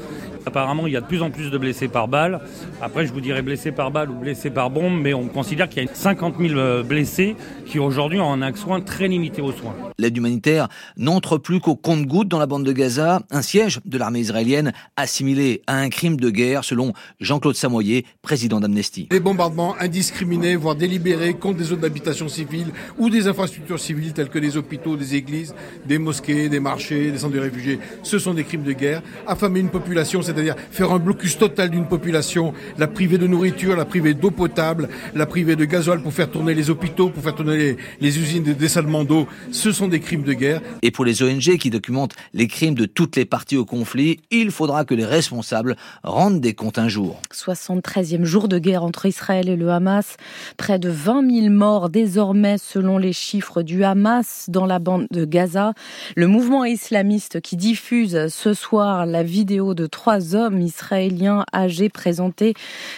Apparemment, 0.45 0.87
il 0.87 0.93
y 0.93 0.97
a 0.97 1.01
de 1.01 1.05
plus 1.05 1.21
en 1.21 1.31
plus 1.31 1.51
de 1.51 1.57
blessés 1.57 1.87
par 1.87 2.07
balle. 2.07 2.39
Après, 2.81 3.05
je 3.05 3.13
vous 3.13 3.21
dirais 3.21 3.41
blessés 3.41 3.71
par 3.71 3.91
balle 3.91 4.09
ou 4.09 4.15
blessés 4.15 4.49
par 4.49 4.69
bombe, 4.69 4.99
mais 5.01 5.13
on 5.13 5.27
considère 5.27 5.69
qu'il 5.69 5.83
y 5.83 5.87
a 5.87 5.89
50 5.93 6.35
000 6.39 6.57
euh, 6.57 6.83
blessés 6.83 7.35
qui 7.69 7.79
aujourd'hui 7.79 8.19
ont 8.19 8.33
un 8.33 8.41
accès 8.41 8.65
très 8.85 9.07
limité 9.07 9.41
aux 9.41 9.51
soins. 9.51 9.75
L'aide 9.99 10.17
humanitaire 10.17 10.67
n'entre 10.97 11.37
plus 11.37 11.59
qu'au 11.59 11.75
compte-gouttes 11.75 12.27
dans 12.27 12.39
la 12.39 12.47
bande 12.47 12.65
de 12.65 12.71
Gaza, 12.71 13.21
un 13.29 13.41
siège 13.41 13.79
de 13.85 13.97
l'armée 13.97 14.19
israélienne 14.19 14.73
assimilé 14.97 15.61
à 15.67 15.75
un 15.75 15.89
crime 15.89 16.17
de 16.17 16.29
guerre, 16.29 16.63
selon 16.63 16.93
Jean-Claude 17.19 17.55
Samoyer, 17.55 18.05
président 18.21 18.59
d'Amnesty. 18.59 19.07
Les 19.11 19.19
bombardements 19.19 19.75
indiscriminés, 19.79 20.55
voire 20.55 20.75
délibérés, 20.75 21.35
contre 21.35 21.59
des 21.59 21.65
zones 21.65 21.79
d'habitation 21.79 22.27
civile 22.27 22.67
ou 22.97 23.09
des 23.09 23.27
infrastructures 23.27 23.79
civiles 23.79 24.13
telles 24.13 24.29
que 24.29 24.39
des 24.39 24.57
hôpitaux, 24.57 24.97
des 24.97 25.15
églises, 25.15 25.53
des 25.85 25.99
mosquées, 25.99 26.49
des 26.49 26.59
marchés, 26.59 27.11
des 27.11 27.19
centres 27.19 27.35
de 27.35 27.39
réfugiés, 27.39 27.79
ce 28.03 28.17
sont 28.17 28.33
des 28.33 28.43
crimes 28.43 28.63
de 28.63 28.73
guerre. 28.73 29.03
Affamer 29.27 29.59
une 29.59 29.69
population, 29.69 30.21
c'est 30.21 30.29
c'est-à-dire 30.29 30.55
faire 30.71 30.91
un 30.91 30.99
blocus 30.99 31.37
total 31.37 31.69
d'une 31.69 31.87
population, 31.87 32.53
la 32.77 32.87
priver 32.87 33.17
de 33.17 33.27
nourriture, 33.27 33.75
la 33.75 33.85
priver 33.85 34.13
d'eau 34.13 34.31
potable, 34.31 34.89
la 35.13 35.25
priver 35.25 35.55
de 35.55 35.65
gasoil 35.65 36.01
pour 36.01 36.13
faire 36.13 36.31
tourner 36.31 36.53
les 36.53 36.69
hôpitaux, 36.69 37.09
pour 37.09 37.23
faire 37.23 37.35
tourner 37.35 37.58
les, 38.01 38.19
usines 38.19 38.43
de 38.43 38.53
dessalement 38.53 39.03
d'eau, 39.03 39.27
ce 39.51 39.71
sont 39.71 39.87
des 39.87 39.99
crimes 39.99 40.23
de 40.23 40.33
guerre. 40.33 40.61
Et 40.81 40.91
pour 40.91 41.05
les 41.05 41.23
ONG 41.23 41.57
qui 41.57 41.69
documentent 41.69 42.15
les 42.33 42.47
crimes 42.47 42.75
de 42.75 42.85
toutes 42.85 43.15
les 43.15 43.25
parties 43.25 43.57
au 43.57 43.65
conflit, 43.65 44.19
il 44.31 44.51
faudra 44.51 44.85
que 44.85 44.93
les 44.93 45.05
responsables 45.05 45.75
rendent 46.03 46.41
des 46.41 46.53
comptes 46.53 46.77
un 46.77 46.87
jour. 46.87 47.21
73e 47.33 48.23
jour 48.23 48.47
de 48.47 48.59
guerre 48.59 48.83
entre 48.83 49.05
Israël 49.05 49.49
et 49.49 49.55
le 49.55 49.69
Hamas, 49.69 50.17
près 50.57 50.79
de 50.79 50.89
20 50.89 51.29
000 51.41 51.49
morts 51.53 51.89
désormais 51.89 52.57
selon 52.57 52.97
les 52.97 53.13
chiffres 53.13 53.61
du 53.61 53.83
Hamas 53.83 54.45
dans 54.47 54.65
la 54.65 54.79
bande 54.79 55.07
de 55.11 55.25
Gaza. 55.25 55.73
Le 56.15 56.27
mouvement 56.27 56.65
islamiste 56.65 57.41
qui 57.41 57.57
diffuse 57.57 58.27
ce 58.29 58.53
soir 58.53 59.05
la 59.05 59.23
vidéo 59.23 59.73
de 59.73 59.87
trois 59.87 60.35
hommes 60.35 60.61
israéliens 60.61 61.45
âgés 61.53 61.89
présentés 61.89 62.53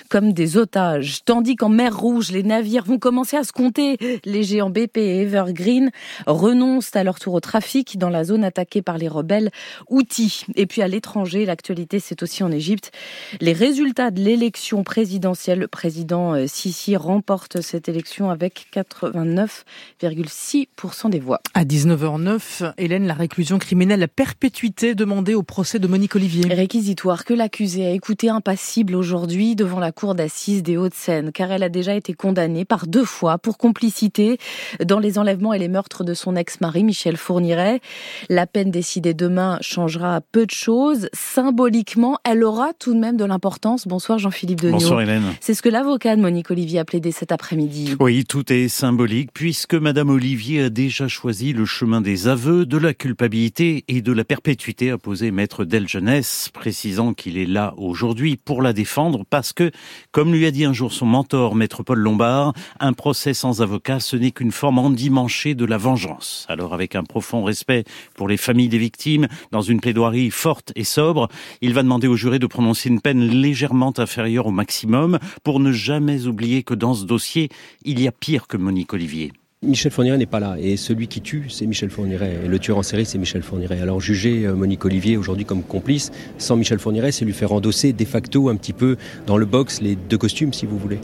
comme 0.10 0.34
des 0.34 0.58
otages. 0.58 1.24
Tandis 1.26 1.56
qu'en 1.56 1.70
mer 1.70 1.98
Rouge, 1.98 2.32
les 2.32 2.44
navires 2.44 2.84
vont 2.86 3.00
commencer 3.00 3.38
à 3.38 3.44
se 3.44 3.52
compter. 3.52 3.98
Les 4.26 4.44
géants 4.52 4.70
BP 4.70 4.98
et 4.98 5.22
Evergreen 5.22 5.92
renoncent 6.28 6.94
à 6.96 7.04
leur 7.04 7.18
tour 7.20 7.34
au 7.34 7.40
trafic 7.40 7.98
dans 7.98 8.10
la 8.10 8.26
zone 8.26 8.44
attaquée 8.44 8.82
par 8.82 8.98
les 8.98 9.08
rebelles 9.08 9.50
Houthis. 9.90 10.44
Et 10.56 10.66
puis 10.66 10.82
à 10.82 10.90
l'étranger, 10.90 11.46
l'actualité 11.46 12.00
c'est 12.00 12.22
aussi 12.22 12.44
en 12.44 12.52
Égypte. 12.52 12.92
Les 13.40 13.54
résultats 13.54 14.12
de 14.12 14.22
l'élection 14.22 14.84
présidentielle, 14.84 15.60
le 15.60 15.70
président 15.70 16.34
euh, 16.34 16.48
Sisi 16.48 16.98
remporte 16.98 17.62
cette 17.62 17.88
élection 17.88 18.30
avec 18.30 18.68
89,6% 18.74 21.10
des 21.10 21.20
voix. 21.20 21.40
À 21.54 21.64
19h09, 21.64 22.74
Hélène, 22.78 23.08
la 23.08 23.14
réclusion 23.14 23.58
criminelle 23.58 24.04
à 24.04 24.08
perpétuité 24.08 24.96
demandée 24.96 25.34
au 25.34 25.44
procès 25.44 25.80
de 25.80 25.88
Monique 25.88 26.16
Olivier. 26.16 26.54
Réquisitoire 26.54 27.24
que 27.24 27.34
l'accusée 27.34 27.86
a 27.86 27.92
écouté 27.92 28.28
impassible 28.30 28.96
aujourd'hui 28.96 29.56
devant 29.56 29.80
la 29.80 29.94
cour 29.94 30.16
d'assises 30.16 30.64
des 30.64 30.76
Hauts-de-Seine, 30.76 31.32
car 31.32 31.52
elle 31.52 31.64
a 31.64 31.70
déjà 31.70 31.96
été 31.96 32.14
condamnée 32.14 32.66
par 32.66 32.88
deux 32.88 33.06
fois 33.06 33.38
pour 33.38 33.58
complicité 33.58 34.38
dans 34.84 35.00
les 35.00 35.18
enlèvements 35.18 35.54
et 35.54 35.60
les 35.60 35.68
meurtres 35.68 36.04
de 36.04 36.14
son 36.14 36.36
ex-mari 36.36 36.84
Michel 36.84 37.18
Fourniret. 37.18 37.82
La 38.30 38.48
peine 38.48 38.72
décidée 38.72 39.14
demain 39.14 39.58
changera 39.62 40.22
peu 40.32 40.46
de 40.46 40.52
choses. 40.52 41.10
Symboliquement, 41.14 42.18
elle 42.24 42.44
aura 42.44 42.74
tout 42.78 42.94
de 42.94 43.00
même 43.00 43.18
de 43.18 43.26
l'importance. 43.26 43.88
Bonsoir 43.88 44.20
Jean-Philippe 44.20 44.62
Deniau. 44.62 44.80
Bonsoir 44.80 45.02
Hélène. 45.02 45.24
C'est 45.40 45.54
ce 45.54 45.62
que 45.62 45.70
l'avocat 45.70 46.16
de 46.16 46.22
Monique 46.22 46.52
Olivier 46.52 46.80
a 46.80 46.86
plaidé 46.86 47.12
cet 47.12 47.32
après-midi. 47.32 47.96
Oui, 48.00 48.26
tout 48.26 48.52
est 48.52 48.68
symbolique 48.68 49.32
puisque 49.34 49.76
Madame 49.76 50.10
Olivier 50.10 50.64
a 50.64 50.70
déjà 50.70 51.08
choisi 51.08 51.54
le 51.54 51.66
chemin 51.66 52.02
des 52.02 52.28
aveux, 52.28 52.66
de 52.66 52.78
la 52.78 52.94
culpabilité 52.94 53.84
et 53.88 54.02
de 54.02 54.12
la 54.12 54.24
perpétuité, 54.24 54.92
a 54.92 54.98
posé 54.98 55.32
maître 55.32 55.66
Delgenès, 55.66 56.50
précisant 56.54 57.14
qu'il 57.14 57.38
est 57.38 57.46
là 57.46 57.74
aujourd'hui 57.78 58.38
pour 58.38 58.62
la 58.62 58.74
défendre 58.74 59.24
parce 59.30 59.54
que, 59.54 59.72
comme 60.12 60.34
lui 60.34 60.46
a 60.46 60.52
dit 60.52 60.66
un 60.66 60.74
jour 60.74 60.94
son 60.94 61.06
mentor, 61.06 61.56
maître 61.56 61.84
Paul 61.84 62.00
Lombard, 62.00 62.54
un 62.80 62.94
procès 62.94 63.34
sans 63.34 63.62
avocat, 63.62 64.00
ce 64.00 64.16
n'est 64.22 64.32
qu'une 64.32 64.52
forme 64.52 64.80
endimanchée 64.80 65.56
de 65.56 65.66
la 65.66 65.78
vengeance. 65.78 66.46
Alors, 66.48 66.74
avec 66.74 66.96
un 66.96 67.04
profond 67.04 67.44
respect 67.44 67.84
pour 68.16 68.28
les 68.28 68.38
familles 68.38 68.70
des 68.70 68.78
victimes, 68.78 69.28
dans 69.52 69.62
une 69.62 69.82
plaidoirie 69.82 70.32
forte 70.32 70.72
et 70.76 70.84
sobre, 70.84 71.28
il 71.62 71.74
va 71.74 71.84
demander 71.84 72.08
au 72.08 72.16
juré 72.16 72.40
de 72.40 72.48
prononcer 72.48 72.90
une 72.90 73.02
peine 73.02 73.22
légèrement 73.22 73.94
inférieure 73.98 74.48
au 74.48 74.52
maximum 74.52 75.20
pour 75.44 75.60
ne 75.60 75.72
jamais 75.72 76.28
oublier 76.28 76.64
que 76.64 76.74
dans 76.74 76.94
ce 76.94 77.06
dossier, 77.06 77.50
il 77.84 78.00
y 78.00 78.08
a 78.08 78.12
pire 78.12 78.48
que 78.48 78.58
Monique 78.58 78.94
Olivier. 78.94 79.34
Michel 79.64 79.92
Fourniret 79.92 80.18
n'est 80.18 80.26
pas 80.26 80.40
là 80.40 80.56
et 80.60 80.76
celui 80.76 81.08
qui 81.08 81.22
tue, 81.22 81.46
c'est 81.50 81.68
Michel 81.68 81.92
Fourniret. 81.92 82.40
Et 82.46 82.48
le 82.48 82.58
tueur 82.58 82.80
en 82.80 82.82
série, 82.82 83.06
c'est 83.06 83.20
Michel 83.20 83.44
Fourniret. 83.44 83.80
Alors 83.80 84.02
juger 84.02 84.48
euh, 84.48 84.56
Monique 84.56 84.84
Olivier 84.86 85.18
aujourd'hui 85.18 85.46
comme 85.46 85.62
complice 85.62 86.10
sans 86.40 86.56
Michel 86.56 86.80
Fourniret, 86.80 87.12
c'est 87.12 87.26
lui 87.26 87.34
faire 87.34 87.52
endosser 87.52 87.94
de 87.94 88.04
facto 88.04 88.50
un 88.50 88.56
petit 88.56 88.74
peu 88.74 88.98
dans 89.28 89.38
le 89.38 89.46
box 89.46 89.80
les 89.80 89.96
deux 89.96 90.18
costumes, 90.18 90.52
si 90.52 90.66
vous 90.66 90.80
voulez. 90.80 90.98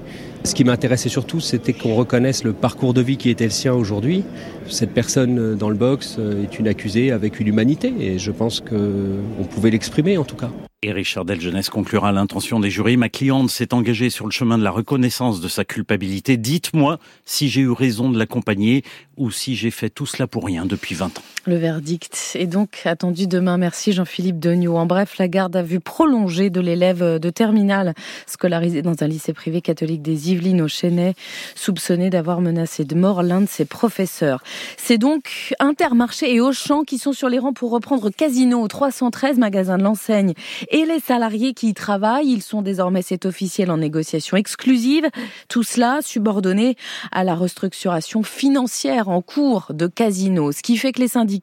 Ce 0.43 0.53
qui 0.53 0.63
m'intéressait 0.63 1.09
surtout, 1.09 1.39
c'était 1.39 1.73
qu'on 1.73 1.95
reconnaisse 1.95 2.43
le 2.43 2.53
parcours 2.53 2.93
de 2.93 3.01
vie 3.01 3.17
qui 3.17 3.29
était 3.29 3.45
le 3.45 3.51
sien 3.51 3.73
aujourd'hui. 3.73 4.23
Cette 4.69 4.93
personne 4.93 5.39
euh, 5.39 5.55
dans 5.55 5.69
le 5.69 5.75
box 5.75 6.17
euh, 6.19 6.43
est 6.43 6.59
une 6.59 6.67
accusée 6.67 7.11
avec 7.11 7.39
une 7.39 7.47
humanité 7.47 7.93
et 7.99 8.19
je 8.19 8.31
pense 8.31 8.61
qu'on 8.61 9.43
pouvait 9.49 9.71
l'exprimer 9.71 10.17
en 10.17 10.23
tout 10.23 10.35
cas. 10.35 10.49
Et 10.83 10.91
Richard 10.91 11.25
Delgenès 11.25 11.69
conclura 11.69 12.11
l'intention 12.11 12.59
des 12.59 12.69
jurys. 12.69 12.97
Ma 12.97 13.09
cliente 13.09 13.49
s'est 13.49 13.73
engagée 13.73 14.11
sur 14.11 14.25
le 14.25 14.31
chemin 14.31 14.59
de 14.59 14.63
la 14.63 14.69
reconnaissance 14.69 15.41
de 15.41 15.47
sa 15.47 15.65
culpabilité. 15.65 16.37
Dites-moi 16.37 16.99
si 17.25 17.49
j'ai 17.49 17.61
eu 17.61 17.71
raison 17.71 18.09
de 18.09 18.17
l'accompagner 18.19 18.83
ou 19.17 19.31
si 19.31 19.55
j'ai 19.55 19.71
fait 19.71 19.89
tout 19.89 20.05
cela 20.05 20.27
pour 20.27 20.45
rien 20.45 20.65
depuis 20.65 20.93
20 20.93 21.17
ans. 21.17 21.23
Le 21.47 21.55
verdict 21.55 22.33
est 22.35 22.45
donc 22.45 22.81
attendu 22.83 23.25
demain. 23.25 23.57
Merci 23.57 23.93
Jean-Philippe 23.93 24.37
Degnaud. 24.37 24.75
En 24.75 24.85
bref, 24.85 25.17
la 25.17 25.29
garde 25.29 25.55
à 25.55 25.63
vue 25.63 25.79
prolongée 25.79 26.49
de 26.49 26.59
l'élève 26.59 27.19
de 27.19 27.29
terminale 27.29 27.93
scolarisé 28.25 28.81
dans 28.81 28.95
un 28.99 29.07
lycée 29.07 29.31
privé 29.31 29.61
catholique 29.61 30.01
des 30.01 30.29
Yvelines 30.29 30.61
au 30.61 30.67
Chênay, 30.67 31.13
soupçonné 31.55 32.09
d'avoir 32.09 32.41
menacé 32.41 32.83
de 32.83 32.95
mort 32.95 33.23
l'un 33.23 33.39
de 33.39 33.45
ses 33.45 33.63
professeurs. 33.63 34.43
C'est 34.75 34.97
donc 34.97 35.55
Intermarché 35.59 36.35
et 36.35 36.41
Auchan 36.41 36.83
qui 36.83 36.97
sont 36.97 37.13
sur 37.13 37.29
les 37.29 37.39
rangs 37.39 37.53
pour 37.53 37.71
reprendre 37.71 38.09
Casino, 38.09 38.67
313 38.67 39.37
magasins 39.37 39.77
de 39.77 39.83
l'enseigne 39.83 40.33
et 40.69 40.83
les 40.83 40.99
salariés 40.99 41.53
qui 41.53 41.69
y 41.69 41.73
travaillent. 41.73 42.27
Ils 42.27 42.43
sont 42.43 42.61
désormais, 42.61 43.03
c'est 43.03 43.25
officiel, 43.25 43.71
en 43.71 43.77
négociation 43.77 44.35
exclusive. 44.35 45.07
Tout 45.47 45.63
cela 45.63 45.99
subordonné 46.01 46.75
à 47.13 47.23
la 47.23 47.35
restructuration 47.35 48.21
financière 48.21 49.07
en 49.07 49.21
cours 49.21 49.67
de 49.69 49.87
Casino, 49.87 50.51
ce 50.51 50.61
qui 50.61 50.75
fait 50.75 50.91
que 50.91 50.99
les 50.99 51.07
syndicats 51.07 51.36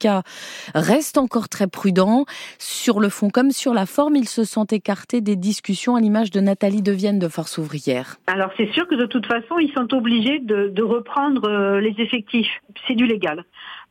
restent 0.75 1.19
encore 1.19 1.49
très 1.49 1.67
prudents. 1.67 2.25
Sur 2.59 3.01
le 3.01 3.09
fond 3.09 3.31
comme 3.31 3.51
sur 3.51 3.75
la 3.75 3.87
forme, 3.87 4.17
ils 4.17 4.29
se 4.29 4.45
sont 4.45 4.65
écartés 4.65 5.21
des 5.21 5.37
discussions 5.37 5.97
à 5.97 6.01
l'image 6.01 6.31
de 6.31 6.41
Nathalie 6.41 6.83
Devienne 6.83 7.19
de 7.19 7.29
Force 7.29 7.59
ouvrière. 7.59 8.17
Alors 8.27 8.51
c'est 8.57 8.71
sûr 8.73 8.87
que 8.89 8.95
de 8.95 9.07
toute 9.07 9.27
façon, 9.27 9.59
ils 9.59 9.73
sont 9.73 9.93
obligés 9.95 10.39
de, 10.41 10.69
de 10.69 10.83
reprendre 10.83 11.49
euh, 11.49 11.81
les 11.81 11.95
effectifs. 11.99 12.51
C'est 12.87 12.95
du 12.95 13.07
légal. 13.07 13.45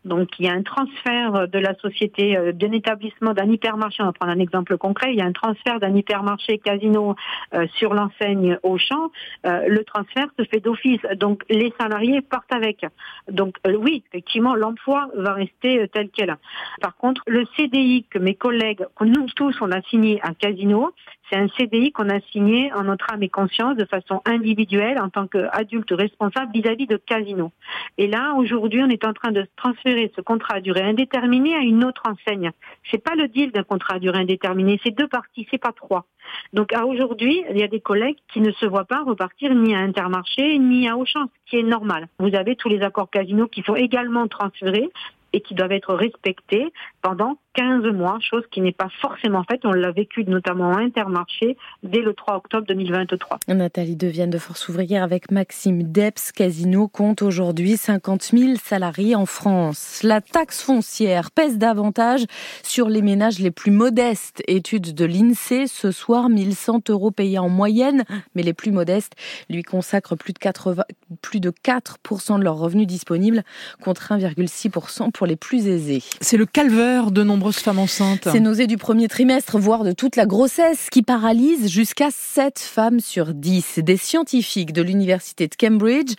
Donc 0.05 0.39
il 0.39 0.45
y 0.45 0.49
a 0.49 0.53
un 0.53 0.63
transfert 0.63 1.47
de 1.47 1.59
la 1.59 1.73
société 1.75 2.37
euh, 2.37 2.51
d'un 2.51 2.71
établissement, 2.71 3.33
d'un 3.33 3.49
hypermarché, 3.49 4.03
on 4.03 4.07
va 4.07 4.13
prendre 4.13 4.33
un 4.33 4.39
exemple 4.39 4.77
concret, 4.77 5.13
il 5.13 5.19
y 5.19 5.21
a 5.21 5.25
un 5.25 5.31
transfert 5.31 5.79
d'un 5.79 5.95
hypermarché 5.95 6.57
casino 6.57 7.15
euh, 7.53 7.67
sur 7.75 7.93
l'enseigne 7.93 8.57
Auchan, 8.63 9.11
euh, 9.45 9.67
le 9.67 9.83
transfert 9.83 10.27
se 10.37 10.45
fait 10.45 10.59
d'office, 10.59 11.01
donc 11.15 11.43
les 11.49 11.73
salariés 11.79 12.21
partent 12.21 12.53
avec. 12.53 12.85
Donc 13.29 13.55
oui, 13.65 14.03
effectivement, 14.07 14.55
l'emploi 14.55 15.09
va 15.15 15.33
rester 15.33 15.87
tel 15.93 16.09
quel. 16.09 16.35
Par 16.81 16.95
contre, 16.95 17.21
le 17.27 17.45
CDI 17.55 18.05
que 18.09 18.19
mes 18.19 18.35
collègues, 18.35 18.85
que 18.95 19.05
nous 19.05 19.25
tous, 19.35 19.55
on 19.61 19.71
a 19.71 19.81
signé 19.83 20.19
à 20.21 20.33
Casino, 20.33 20.91
c'est 21.29 21.37
un 21.37 21.47
CDI 21.57 21.91
qu'on 21.91 22.09
a 22.09 22.19
signé 22.31 22.71
en 22.73 22.83
notre 22.83 23.11
âme 23.11 23.23
et 23.23 23.29
conscience 23.29 23.77
de 23.77 23.85
façon 23.85 24.21
individuelle 24.25 24.99
en 24.99 25.09
tant 25.09 25.27
qu'adulte 25.27 25.91
responsable 25.91 26.51
vis-à-vis 26.53 26.87
de 26.87 26.97
Casino. 26.97 27.51
Et 27.97 28.07
là, 28.07 28.33
aujourd'hui, 28.35 28.81
on 28.83 28.89
est 28.89 29.05
en 29.05 29.13
train 29.13 29.31
de 29.31 29.47
transférer 29.55 30.11
ce 30.15 30.21
contrat 30.21 30.55
à 30.55 30.61
durée 30.61 30.81
indéterminée 30.81 31.55
à 31.55 31.59
une 31.59 31.83
autre 31.85 32.03
enseigne. 32.05 32.51
C'est 32.91 33.03
pas 33.03 33.15
le 33.15 33.27
deal 33.27 33.51
d'un 33.51 33.63
contrat 33.63 33.95
à 33.95 33.99
durée 33.99 34.19
indéterminée, 34.19 34.79
c'est 34.83 34.95
deux 34.95 35.07
parties, 35.07 35.47
c'est 35.49 35.57
pas 35.61 35.71
trois. 35.71 36.05
Donc 36.53 36.73
à 36.73 36.85
aujourd'hui, 36.85 37.43
il 37.49 37.57
y 37.57 37.63
a 37.63 37.67
des 37.67 37.81
collègues 37.81 38.17
qui 38.31 38.41
ne 38.41 38.51
se 38.51 38.65
voient 38.65 38.85
pas 38.85 39.03
repartir 39.03 39.53
ni 39.53 39.75
à 39.75 39.79
Intermarché 39.79 40.57
ni 40.59 40.87
à 40.87 40.97
Auchan, 40.97 41.25
ce 41.45 41.49
qui 41.49 41.57
est 41.57 41.63
normal. 41.63 42.07
Vous 42.19 42.35
avez 42.35 42.55
tous 42.55 42.69
les 42.69 42.81
accords 42.81 43.09
Casino 43.09 43.47
qui 43.47 43.61
sont 43.63 43.75
également 43.75 44.27
transférés 44.27 44.89
et 45.33 45.41
qui 45.41 45.55
doivent 45.55 45.71
être 45.71 45.93
respectés 45.93 46.71
pendant 47.03 47.37
15 47.55 47.83
mois, 47.93 48.17
chose 48.19 48.43
qui 48.49 48.61
n'est 48.61 48.71
pas 48.71 48.87
forcément 49.01 49.43
faite. 49.43 49.61
On 49.65 49.73
l'a 49.73 49.91
vécu 49.91 50.23
notamment 50.23 50.71
à 50.71 50.79
Intermarché 50.79 51.57
dès 51.83 51.99
le 51.99 52.13
3 52.13 52.37
octobre 52.37 52.65
2023. 52.65 53.39
Nathalie 53.49 53.95
Devienne 53.95 54.31
de 54.31 54.39
Force 54.39 54.69
ouvrière 54.69 55.03
avec 55.03 55.29
Maxime 55.29 55.83
Deps. 55.83 56.31
Casino 56.31 56.87
compte 56.87 57.21
aujourd'hui 57.21 57.77
50 57.77 58.23
000 58.23 58.55
salariés 58.55 59.15
en 59.15 59.25
France. 59.25 60.01
La 60.01 60.21
taxe 60.21 60.63
foncière 60.63 61.29
pèse 61.29 61.57
davantage 61.57 62.25
sur 62.63 62.89
les 62.89 63.01
ménages 63.01 63.37
les 63.37 63.51
plus 63.51 63.71
modestes. 63.71 64.41
Étude 64.47 64.95
de 64.95 65.05
l'INSEE 65.05 65.67
ce 65.67 65.91
soir, 65.91 66.29
1100 66.29 66.89
euros 66.89 67.11
payés 67.11 67.37
en 67.37 67.49
moyenne, 67.49 68.05
mais 68.33 68.43
les 68.43 68.53
plus 68.53 68.71
modestes 68.71 69.13
lui 69.49 69.61
consacrent 69.61 70.15
plus 70.15 70.33
de 70.33 70.39
80, 70.39 70.83
plus 71.21 71.41
de 71.41 71.51
4% 71.51 72.39
de 72.39 72.43
leurs 72.43 72.57
revenus 72.57 72.87
disponibles 72.87 73.43
contre 73.83 74.13
1,6% 74.13 75.11
pour 75.11 75.27
les 75.27 75.35
plus 75.35 75.67
aisés. 75.67 76.01
C'est 76.21 76.37
le 76.37 76.45
calvaire 76.45 76.92
de 77.01 77.23
nombreux 77.23 77.51
femmes 77.51 77.79
enceintes. 77.79 78.27
Ces 78.31 78.39
nausées 78.39 78.67
du 78.67 78.77
premier 78.77 79.07
trimestre, 79.07 79.57
voire 79.57 79.83
de 79.83 79.91
toute 79.91 80.15
la 80.15 80.25
grossesse, 80.25 80.89
qui 80.91 81.01
paralysent 81.01 81.69
jusqu'à 81.69 82.09
7 82.11 82.59
femmes 82.59 82.99
sur 82.99 83.33
10. 83.33 83.79
Des 83.79 83.97
scientifiques 83.97 84.73
de 84.73 84.81
l'université 84.81 85.47
de 85.47 85.55
Cambridge 85.55 86.13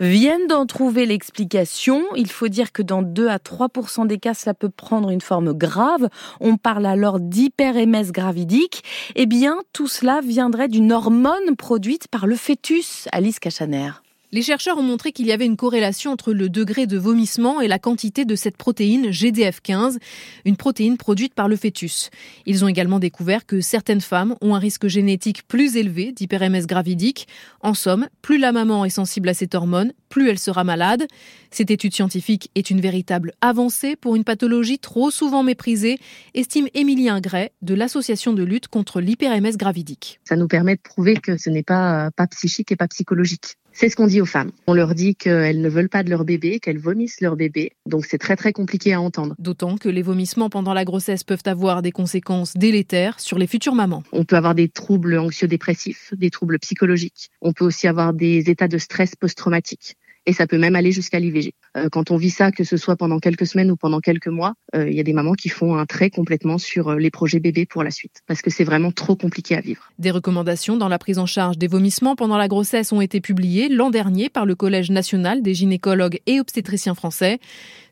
viennent 0.00 0.46
d'en 0.48 0.66
trouver 0.66 1.06
l'explication. 1.06 2.02
Il 2.16 2.30
faut 2.30 2.48
dire 2.48 2.72
que 2.72 2.82
dans 2.82 3.02
2 3.02 3.28
à 3.28 3.38
3 3.38 3.68
des 4.06 4.18
cas, 4.18 4.34
cela 4.34 4.54
peut 4.54 4.68
prendre 4.68 5.10
une 5.10 5.20
forme 5.20 5.52
grave. 5.52 6.08
On 6.40 6.56
parle 6.56 6.86
alors 6.86 7.20
d'hyperémèse 7.20 8.12
gravidique. 8.12 8.82
Eh 9.14 9.26
bien, 9.26 9.58
tout 9.72 9.88
cela 9.88 10.20
viendrait 10.20 10.68
d'une 10.68 10.92
hormone 10.92 11.56
produite 11.56 12.08
par 12.08 12.26
le 12.26 12.36
fœtus, 12.36 13.08
Alice 13.12 13.38
Cachaner. 13.38 13.90
Les 14.32 14.42
chercheurs 14.42 14.76
ont 14.76 14.82
montré 14.82 15.12
qu'il 15.12 15.26
y 15.26 15.32
avait 15.32 15.46
une 15.46 15.56
corrélation 15.56 16.10
entre 16.10 16.32
le 16.32 16.48
degré 16.48 16.88
de 16.88 16.98
vomissement 16.98 17.60
et 17.60 17.68
la 17.68 17.78
quantité 17.78 18.24
de 18.24 18.34
cette 18.34 18.56
protéine 18.56 19.10
GDF15, 19.10 19.98
une 20.44 20.56
protéine 20.56 20.96
produite 20.96 21.32
par 21.32 21.46
le 21.46 21.54
fœtus. 21.54 22.10
Ils 22.44 22.64
ont 22.64 22.68
également 22.68 22.98
découvert 22.98 23.46
que 23.46 23.60
certaines 23.60 24.00
femmes 24.00 24.34
ont 24.40 24.56
un 24.56 24.58
risque 24.58 24.88
génétique 24.88 25.46
plus 25.46 25.76
élevé 25.76 26.10
d'hyperémèse 26.10 26.66
gravidique. 26.66 27.28
En 27.60 27.72
somme, 27.72 28.08
plus 28.20 28.38
la 28.38 28.50
maman 28.50 28.84
est 28.84 28.90
sensible 28.90 29.28
à 29.28 29.34
cette 29.34 29.54
hormone, 29.54 29.92
plus 30.08 30.28
elle 30.28 30.40
sera 30.40 30.64
malade. 30.64 31.06
Cette 31.52 31.70
étude 31.70 31.94
scientifique 31.94 32.50
est 32.56 32.70
une 32.70 32.80
véritable 32.80 33.32
avancée 33.40 33.94
pour 33.94 34.16
une 34.16 34.24
pathologie 34.24 34.80
trop 34.80 35.12
souvent 35.12 35.44
méprisée, 35.44 35.98
estime 36.34 36.66
Émilien 36.74 37.20
Gray 37.20 37.50
de 37.62 37.74
l'association 37.74 38.32
de 38.32 38.42
lutte 38.42 38.66
contre 38.66 39.00
l'hyperémèse 39.00 39.56
gravidique. 39.56 40.18
Ça 40.24 40.34
nous 40.34 40.48
permet 40.48 40.74
de 40.74 40.80
prouver 40.80 41.16
que 41.16 41.36
ce 41.36 41.48
n'est 41.48 41.62
pas, 41.62 42.10
pas 42.16 42.26
psychique 42.26 42.72
et 42.72 42.76
pas 42.76 42.88
psychologique. 42.88 43.56
C'est 43.78 43.90
ce 43.90 43.96
qu'on 43.96 44.06
dit 44.06 44.22
aux 44.22 44.26
femmes. 44.26 44.52
On 44.66 44.72
leur 44.72 44.94
dit 44.94 45.16
qu'elles 45.16 45.60
ne 45.60 45.68
veulent 45.68 45.90
pas 45.90 46.02
de 46.02 46.08
leur 46.08 46.24
bébé, 46.24 46.60
qu'elles 46.60 46.78
vomissent 46.78 47.20
leur 47.20 47.36
bébé. 47.36 47.72
Donc 47.84 48.06
c'est 48.06 48.16
très 48.16 48.34
très 48.34 48.54
compliqué 48.54 48.94
à 48.94 49.02
entendre. 49.02 49.34
D'autant 49.38 49.76
que 49.76 49.90
les 49.90 50.00
vomissements 50.00 50.48
pendant 50.48 50.72
la 50.72 50.86
grossesse 50.86 51.24
peuvent 51.24 51.42
avoir 51.44 51.82
des 51.82 51.92
conséquences 51.92 52.56
délétères 52.56 53.20
sur 53.20 53.36
les 53.36 53.46
futures 53.46 53.74
mamans. 53.74 54.02
On 54.12 54.24
peut 54.24 54.36
avoir 54.36 54.54
des 54.54 54.70
troubles 54.70 55.18
anxio-dépressifs, 55.18 56.14
des 56.16 56.30
troubles 56.30 56.58
psychologiques. 56.58 57.28
On 57.42 57.52
peut 57.52 57.66
aussi 57.66 57.86
avoir 57.86 58.14
des 58.14 58.48
états 58.48 58.66
de 58.66 58.78
stress 58.78 59.14
post-traumatique. 59.14 59.98
Et 60.26 60.32
ça 60.32 60.46
peut 60.46 60.58
même 60.58 60.76
aller 60.76 60.92
jusqu'à 60.92 61.18
l'IVG. 61.18 61.54
Euh, 61.76 61.88
quand 61.90 62.10
on 62.10 62.16
vit 62.16 62.30
ça, 62.30 62.50
que 62.50 62.64
ce 62.64 62.76
soit 62.76 62.96
pendant 62.96 63.18
quelques 63.18 63.46
semaines 63.46 63.70
ou 63.70 63.76
pendant 63.76 64.00
quelques 64.00 64.26
mois, 64.28 64.54
euh, 64.74 64.88
il 64.88 64.94
y 64.94 65.00
a 65.00 65.02
des 65.02 65.12
mamans 65.12 65.34
qui 65.34 65.48
font 65.48 65.76
un 65.76 65.86
trait 65.86 66.10
complètement 66.10 66.58
sur 66.58 66.94
les 66.94 67.10
projets 67.10 67.40
bébés 67.40 67.66
pour 67.66 67.82
la 67.82 67.90
suite, 67.90 68.22
parce 68.26 68.42
que 68.42 68.50
c'est 68.50 68.64
vraiment 68.64 68.92
trop 68.92 69.16
compliqué 69.16 69.56
à 69.56 69.60
vivre. 69.60 69.90
Des 69.98 70.10
recommandations 70.10 70.76
dans 70.76 70.88
la 70.88 70.98
prise 70.98 71.18
en 71.18 71.26
charge 71.26 71.58
des 71.58 71.68
vomissements 71.68 72.16
pendant 72.16 72.36
la 72.36 72.48
grossesse 72.48 72.92
ont 72.92 73.00
été 73.00 73.20
publiées 73.20 73.68
l'an 73.68 73.90
dernier 73.90 74.28
par 74.28 74.46
le 74.46 74.54
Collège 74.54 74.90
national 74.90 75.42
des 75.42 75.54
gynécologues 75.54 76.20
et 76.26 76.40
obstétriciens 76.40 76.94
français. 76.94 77.38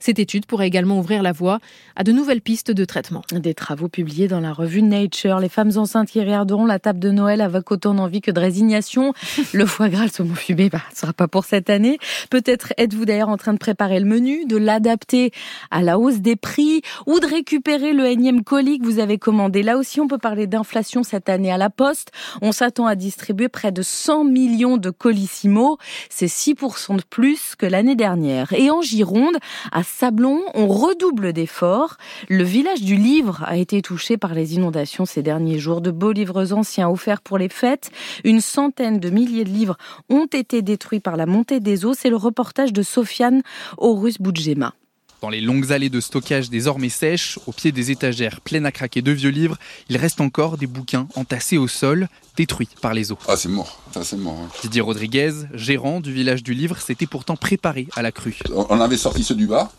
Cette 0.05 0.19
étude 0.19 0.45
pourrait 0.45 0.67
également 0.67 0.99
ouvrir 0.99 1.23
la 1.23 1.33
voie 1.33 1.61
à 1.97 2.05
de 2.05 2.13
nouvelles 2.13 2.43
pistes 2.43 2.71
de 2.71 2.85
traitement. 2.85 3.23
Des 3.33 3.55
travaux 3.55 3.89
publiés 3.89 4.29
dans 4.29 4.41
la 4.41 4.53
revue 4.53 4.83
Nature. 4.83 5.41
Les 5.41 5.49
femmes 5.49 5.73
enceintes 5.77 6.11
qui 6.11 6.21
regarderont 6.21 6.67
la 6.67 6.79
table 6.79 6.99
de 6.99 7.11
Noël 7.11 7.41
avec 7.41 7.71
autant 7.71 7.95
d'envie 7.95 8.21
que 8.21 8.31
de 8.31 8.39
résignation. 8.39 9.15
Le 9.55 9.65
foie 9.65 9.89
gras, 9.89 10.05
le 10.05 10.11
saumon 10.11 10.35
fumé, 10.35 10.69
bah, 10.69 10.83
ce 10.93 11.01
sera 11.01 11.13
pas 11.15 11.27
pour 11.27 11.45
cette 11.45 11.71
année. 11.71 11.99
Peut-être 12.31 12.73
êtes-vous 12.77 13.05
d'ailleurs 13.05 13.29
en 13.29 13.37
train 13.37 13.53
de 13.53 13.59
préparer 13.59 14.01
le 14.01 14.07
menu, 14.07 14.45
de 14.47 14.57
l'adapter 14.57 15.33
à 15.71 15.83
la 15.83 15.99
hausse 15.99 16.21
des 16.21 16.37
prix 16.37 16.83
ou 17.07 17.21
de 17.21 17.27
récupérer 17.27 17.93
le 17.93 18.07
énième 18.07 18.45
colis 18.45 18.79
que 18.79 18.85
vous 18.85 18.99
avez 18.99 19.19
commandé. 19.19 19.63
Là 19.63 19.77
aussi, 19.77 20.01
on 20.01 20.09
peut 20.09 20.19
parler 20.19 20.47
d'inflation 20.47 21.03
cette 21.03 21.29
année 21.29 21.53
à 21.53 21.59
la 21.59 21.71
Poste. 21.71 22.11
On 22.43 22.53
s'attend 22.53 22.87
à 22.87 22.95
distribuer 22.95 23.49
près 23.49 23.73
de 23.73 23.83
100 23.83 24.25
millions 24.25 24.77
de 24.77 24.91
colissimo. 24.91 25.79
C'est 26.11 26.27
6% 26.27 26.97
de 26.97 27.03
plus 27.09 27.55
que 27.57 27.67
l'année 27.67 27.97
dernière. 27.97 28.53
Et 28.53 28.71
en 28.71 28.83
Gironde, 28.83 29.37
à 29.73 29.83
Sablon, 29.83 30.41
on 30.55 30.67
redouble 30.67 31.33
d'efforts. 31.33 31.97
Le 32.29 32.45
village 32.45 32.83
du 32.83 32.97
livre 32.97 33.43
a 33.47 33.57
été 33.57 33.83
touché 33.83 34.17
par 34.17 34.35
les 34.35 34.55
inondations 34.55 35.05
ces 35.05 35.23
derniers 35.23 35.59
jours. 35.59 35.81
De 35.81 35.91
beaux 35.91 36.13
livres 36.13 36.53
anciens 36.53 36.89
offerts 36.89 37.21
pour 37.21 37.39
les 37.39 37.49
fêtes. 37.49 37.91
Une 38.25 38.41
centaine 38.41 39.01
de 39.01 39.11
milliers 39.11 39.45
de 39.45 39.51
livres 39.51 39.77
ont 40.09 40.27
été 40.27 40.63
détruits 40.63 41.01
par 41.01 41.17
la 41.17 41.27
montée 41.27 41.61
des 41.61 41.85
eaux. 41.85 41.95
Le 42.15 42.19
reportage 42.19 42.73
de 42.73 42.85
Sofiane 42.85 43.43
Horus 43.77 44.19
Boudjema. 44.21 44.73
Dans 45.21 45.31
les 45.31 45.41
longues 45.41 45.73
allées 45.73 45.89
de 45.89 46.01
stockage 46.01 46.49
désormais 46.49 46.89
sèches, 46.89 47.41
au 47.49 47.53
pied 47.53 47.73
des 47.73 47.91
étagères 47.91 48.41
pleines 48.41 48.67
à 48.67 48.71
craquer 48.71 49.03
de 49.03 49.11
vieux 49.11 49.31
livres, 49.31 49.57
il 49.89 49.97
reste 49.97 50.21
encore 50.21 50.57
des 50.57 50.69
bouquins 50.69 51.09
entassés 51.17 51.59
au 51.59 51.67
sol, 51.67 52.07
détruits 52.37 52.69
par 52.81 52.95
les 52.95 53.11
eaux. 53.11 53.19
Ah, 53.27 53.37
c'est 53.37 53.49
mort. 53.49 53.81
Ça, 53.93 54.05
c'est 54.05 54.17
mort. 54.17 54.39
Didier 54.63 54.81
Rodriguez, 54.81 55.33
gérant 55.55 55.99
du 55.99 56.13
village 56.13 56.45
du 56.45 56.55
livre, 56.55 56.79
s'était 56.79 57.07
pourtant 57.07 57.35
préparé 57.35 57.89
à 57.97 58.03
la 58.03 58.13
crue. 58.13 58.39
On 58.55 58.81
avait 58.81 58.97
sorti 58.97 59.25
ceux 59.25 59.35
du 59.35 59.49
bas, 59.49 59.73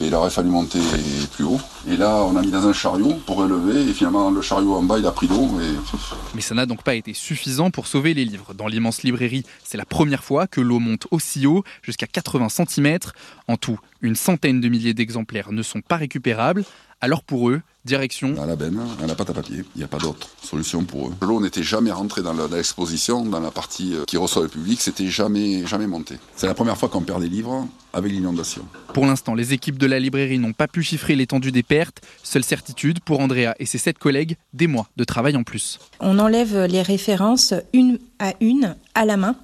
et 0.00 0.06
il 0.06 0.14
aurait 0.14 0.30
fallu 0.30 0.48
monter 0.48 0.78
plus 1.32 1.44
haut. 1.44 1.60
Et 1.88 1.96
là, 1.96 2.24
on 2.24 2.36
a 2.36 2.42
mis 2.42 2.50
dans 2.50 2.66
un 2.66 2.72
chariot 2.72 3.14
pour 3.26 3.36
relever, 3.36 3.88
et 3.88 3.92
finalement, 3.92 4.30
le 4.30 4.40
chariot 4.42 4.74
en 4.74 4.82
bas, 4.82 4.98
il 4.98 5.06
a 5.06 5.12
pris 5.12 5.26
l'eau. 5.26 5.48
Et... 5.60 5.96
Mais 6.34 6.40
ça 6.40 6.54
n'a 6.54 6.66
donc 6.66 6.82
pas 6.82 6.94
été 6.94 7.14
suffisant 7.14 7.70
pour 7.70 7.86
sauver 7.86 8.14
les 8.14 8.24
livres. 8.24 8.54
Dans 8.54 8.66
l'immense 8.66 9.02
librairie, 9.02 9.44
c'est 9.62 9.78
la 9.78 9.84
première 9.84 10.24
fois 10.24 10.46
que 10.46 10.60
l'eau 10.60 10.78
monte 10.78 11.06
aussi 11.10 11.46
haut, 11.46 11.64
jusqu'à 11.82 12.06
80 12.06 12.48
cm. 12.48 12.98
En 13.48 13.56
tout, 13.56 13.78
une 14.00 14.16
centaine 14.16 14.60
de 14.60 14.68
milliers 14.68 14.94
d'exemplaires 14.94 15.52
ne 15.52 15.62
sont 15.62 15.80
pas 15.80 15.96
récupérables. 15.96 16.64
Alors 17.04 17.22
pour 17.22 17.50
eux, 17.50 17.60
direction. 17.84 18.34
À 18.42 18.46
la 18.46 18.56
benne, 18.56 18.80
à 19.02 19.06
la 19.06 19.14
pâte 19.14 19.28
à 19.28 19.34
papier. 19.34 19.62
Il 19.74 19.78
n'y 19.80 19.84
a 19.84 19.88
pas 19.88 19.98
d'autre 19.98 20.26
solution 20.42 20.84
pour 20.84 21.08
eux. 21.08 21.12
L'eau 21.20 21.38
n'était 21.38 21.62
jamais 21.62 21.90
rentrée 21.90 22.22
dans 22.22 22.32
l'exposition, 22.32 23.26
dans 23.26 23.40
la 23.40 23.50
partie 23.50 23.94
euh, 23.94 24.04
qui 24.06 24.16
reçoit 24.16 24.42
le 24.42 24.48
public, 24.48 24.80
c'était 24.80 25.08
jamais, 25.08 25.66
jamais 25.66 25.86
monté. 25.86 26.16
C'est 26.34 26.46
la 26.46 26.54
première 26.54 26.78
fois 26.78 26.88
qu'on 26.88 27.02
perd 27.02 27.20
des 27.20 27.28
livres 27.28 27.68
avec 27.92 28.10
l'inondation. 28.10 28.62
Pour 28.94 29.04
l'instant, 29.04 29.34
les 29.34 29.52
équipes 29.52 29.76
de 29.76 29.84
la 29.84 30.00
librairie 30.00 30.38
n'ont 30.38 30.54
pas 30.54 30.66
pu 30.66 30.82
chiffrer 30.82 31.14
l'étendue 31.14 31.52
des 31.52 31.62
pertes. 31.62 32.00
Seule 32.22 32.42
certitude 32.42 33.00
pour 33.00 33.20
Andrea 33.20 33.52
et 33.58 33.66
ses 33.66 33.76
sept 33.76 33.98
collègues, 33.98 34.38
des 34.54 34.66
mois 34.66 34.88
de 34.96 35.04
travail 35.04 35.36
en 35.36 35.42
plus. 35.42 35.78
On 36.00 36.18
enlève 36.18 36.64
les 36.64 36.80
références 36.80 37.52
une 37.74 37.98
à 38.18 38.32
une 38.40 38.76
à 38.94 39.04
la 39.04 39.18
main 39.18 39.36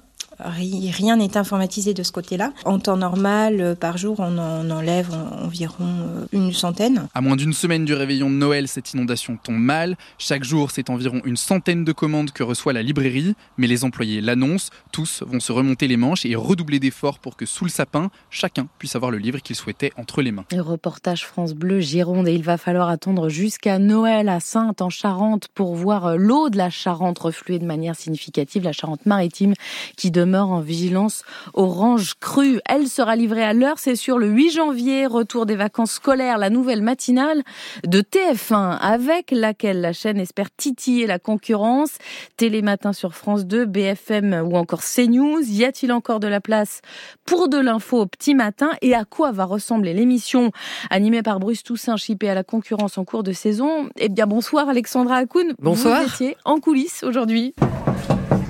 Rien 0.45 1.17
n'est 1.17 1.37
informatisé 1.37 1.93
de 1.93 2.03
ce 2.03 2.11
côté-là. 2.11 2.53
En 2.65 2.79
temps 2.79 2.97
normal, 2.97 3.61
euh, 3.61 3.75
par 3.75 3.97
jour, 3.97 4.19
on 4.19 4.37
en 4.37 4.69
enlève 4.69 5.09
environ 5.43 5.75
euh, 5.83 6.25
une 6.31 6.53
centaine. 6.53 7.07
À 7.13 7.21
moins 7.21 7.35
d'une 7.35 7.53
semaine 7.53 7.85
du 7.85 7.93
réveillon 7.93 8.29
de 8.29 8.35
Noël, 8.35 8.67
cette 8.67 8.93
inondation 8.93 9.37
tombe 9.41 9.57
mal. 9.57 9.97
Chaque 10.17 10.43
jour, 10.43 10.71
c'est 10.71 10.89
environ 10.89 11.21
une 11.25 11.37
centaine 11.37 11.83
de 11.83 11.91
commandes 11.91 12.31
que 12.31 12.43
reçoit 12.43 12.73
la 12.73 12.83
librairie. 12.83 13.35
Mais 13.57 13.67
les 13.67 13.83
employés 13.83 14.21
l'annoncent. 14.21 14.69
Tous 14.91 15.23
vont 15.25 15.39
se 15.39 15.51
remonter 15.51 15.87
les 15.87 15.97
manches 15.97 16.25
et 16.25 16.35
redoubler 16.35 16.79
d'efforts 16.79 17.19
pour 17.19 17.35
que 17.35 17.45
sous 17.45 17.65
le 17.65 17.69
sapin, 17.69 18.09
chacun 18.29 18.67
puisse 18.79 18.95
avoir 18.95 19.11
le 19.11 19.17
livre 19.17 19.39
qu'il 19.41 19.55
souhaitait 19.55 19.91
entre 19.97 20.21
les 20.21 20.31
mains. 20.31 20.45
Le 20.51 20.61
reportage 20.61 21.25
France 21.25 21.53
Bleu 21.53 21.79
Gironde 21.79 22.27
et 22.27 22.33
il 22.33 22.43
va 22.43 22.57
falloir 22.57 22.89
attendre 22.89 23.29
jusqu'à 23.29 23.79
Noël 23.79 24.29
à 24.29 24.39
Sainte 24.39 24.81
en 24.81 24.89
Charente 24.89 25.47
pour 25.53 25.75
voir 25.75 26.05
euh, 26.07 26.15
l'eau 26.17 26.49
de 26.49 26.57
la 26.57 26.69
Charente 26.69 27.19
refluer 27.19 27.59
de 27.59 27.65
manière 27.65 27.95
significative, 27.95 28.63
la 28.63 28.71
Charente 28.71 29.05
maritime 29.05 29.53
qui 29.95 30.11
demeure 30.31 30.51
en 30.51 30.61
vigilance 30.61 31.23
orange 31.53 32.13
crue. 32.21 32.61
Elle 32.65 32.87
sera 32.87 33.17
livrée 33.17 33.43
à 33.43 33.51
l'heure, 33.51 33.79
c'est 33.79 33.97
sur 33.97 34.17
le 34.17 34.27
8 34.27 34.51
janvier, 34.51 35.05
retour 35.05 35.45
des 35.45 35.57
vacances 35.57 35.91
scolaires, 35.91 36.37
la 36.37 36.49
nouvelle 36.49 36.81
matinale 36.81 37.43
de 37.85 37.99
TF1 37.99 38.77
avec 38.79 39.31
laquelle 39.31 39.81
la 39.81 39.91
chaîne 39.91 40.21
espère 40.21 40.49
titiller 40.55 41.05
la 41.05 41.19
concurrence. 41.19 41.97
Télématin 42.37 42.93
sur 42.93 43.13
France 43.13 43.45
2, 43.45 43.65
BFM 43.65 44.41
ou 44.45 44.55
encore 44.55 44.81
CNews. 44.81 45.41
Y 45.41 45.65
a-t-il 45.65 45.91
encore 45.91 46.21
de 46.21 46.27
la 46.27 46.39
place 46.39 46.81
pour 47.25 47.49
de 47.49 47.57
l'info 47.57 47.99
au 47.99 48.05
petit 48.05 48.33
matin? 48.33 48.69
Et 48.81 48.95
à 48.95 49.03
quoi 49.03 49.33
va 49.33 49.43
ressembler 49.43 49.93
l'émission? 49.93 50.51
Animée 50.89 51.23
par 51.23 51.41
Bruce 51.41 51.63
Toussaint, 51.63 51.97
chippée 51.97 52.29
à 52.29 52.35
la 52.35 52.45
concurrence 52.45 52.97
en 52.97 53.03
cours 53.03 53.23
de 53.23 53.33
saison 53.33 53.89
Eh 53.97 54.07
bien 54.07 54.27
bonsoir 54.27 54.69
Alexandra 54.69 55.17
Akoun. 55.17 55.55
Bonsoir. 55.59 56.03
Vous 56.03 56.13
étiez 56.13 56.37
en 56.45 56.61
coulisses 56.61 57.03
aujourd'hui. 57.03 57.53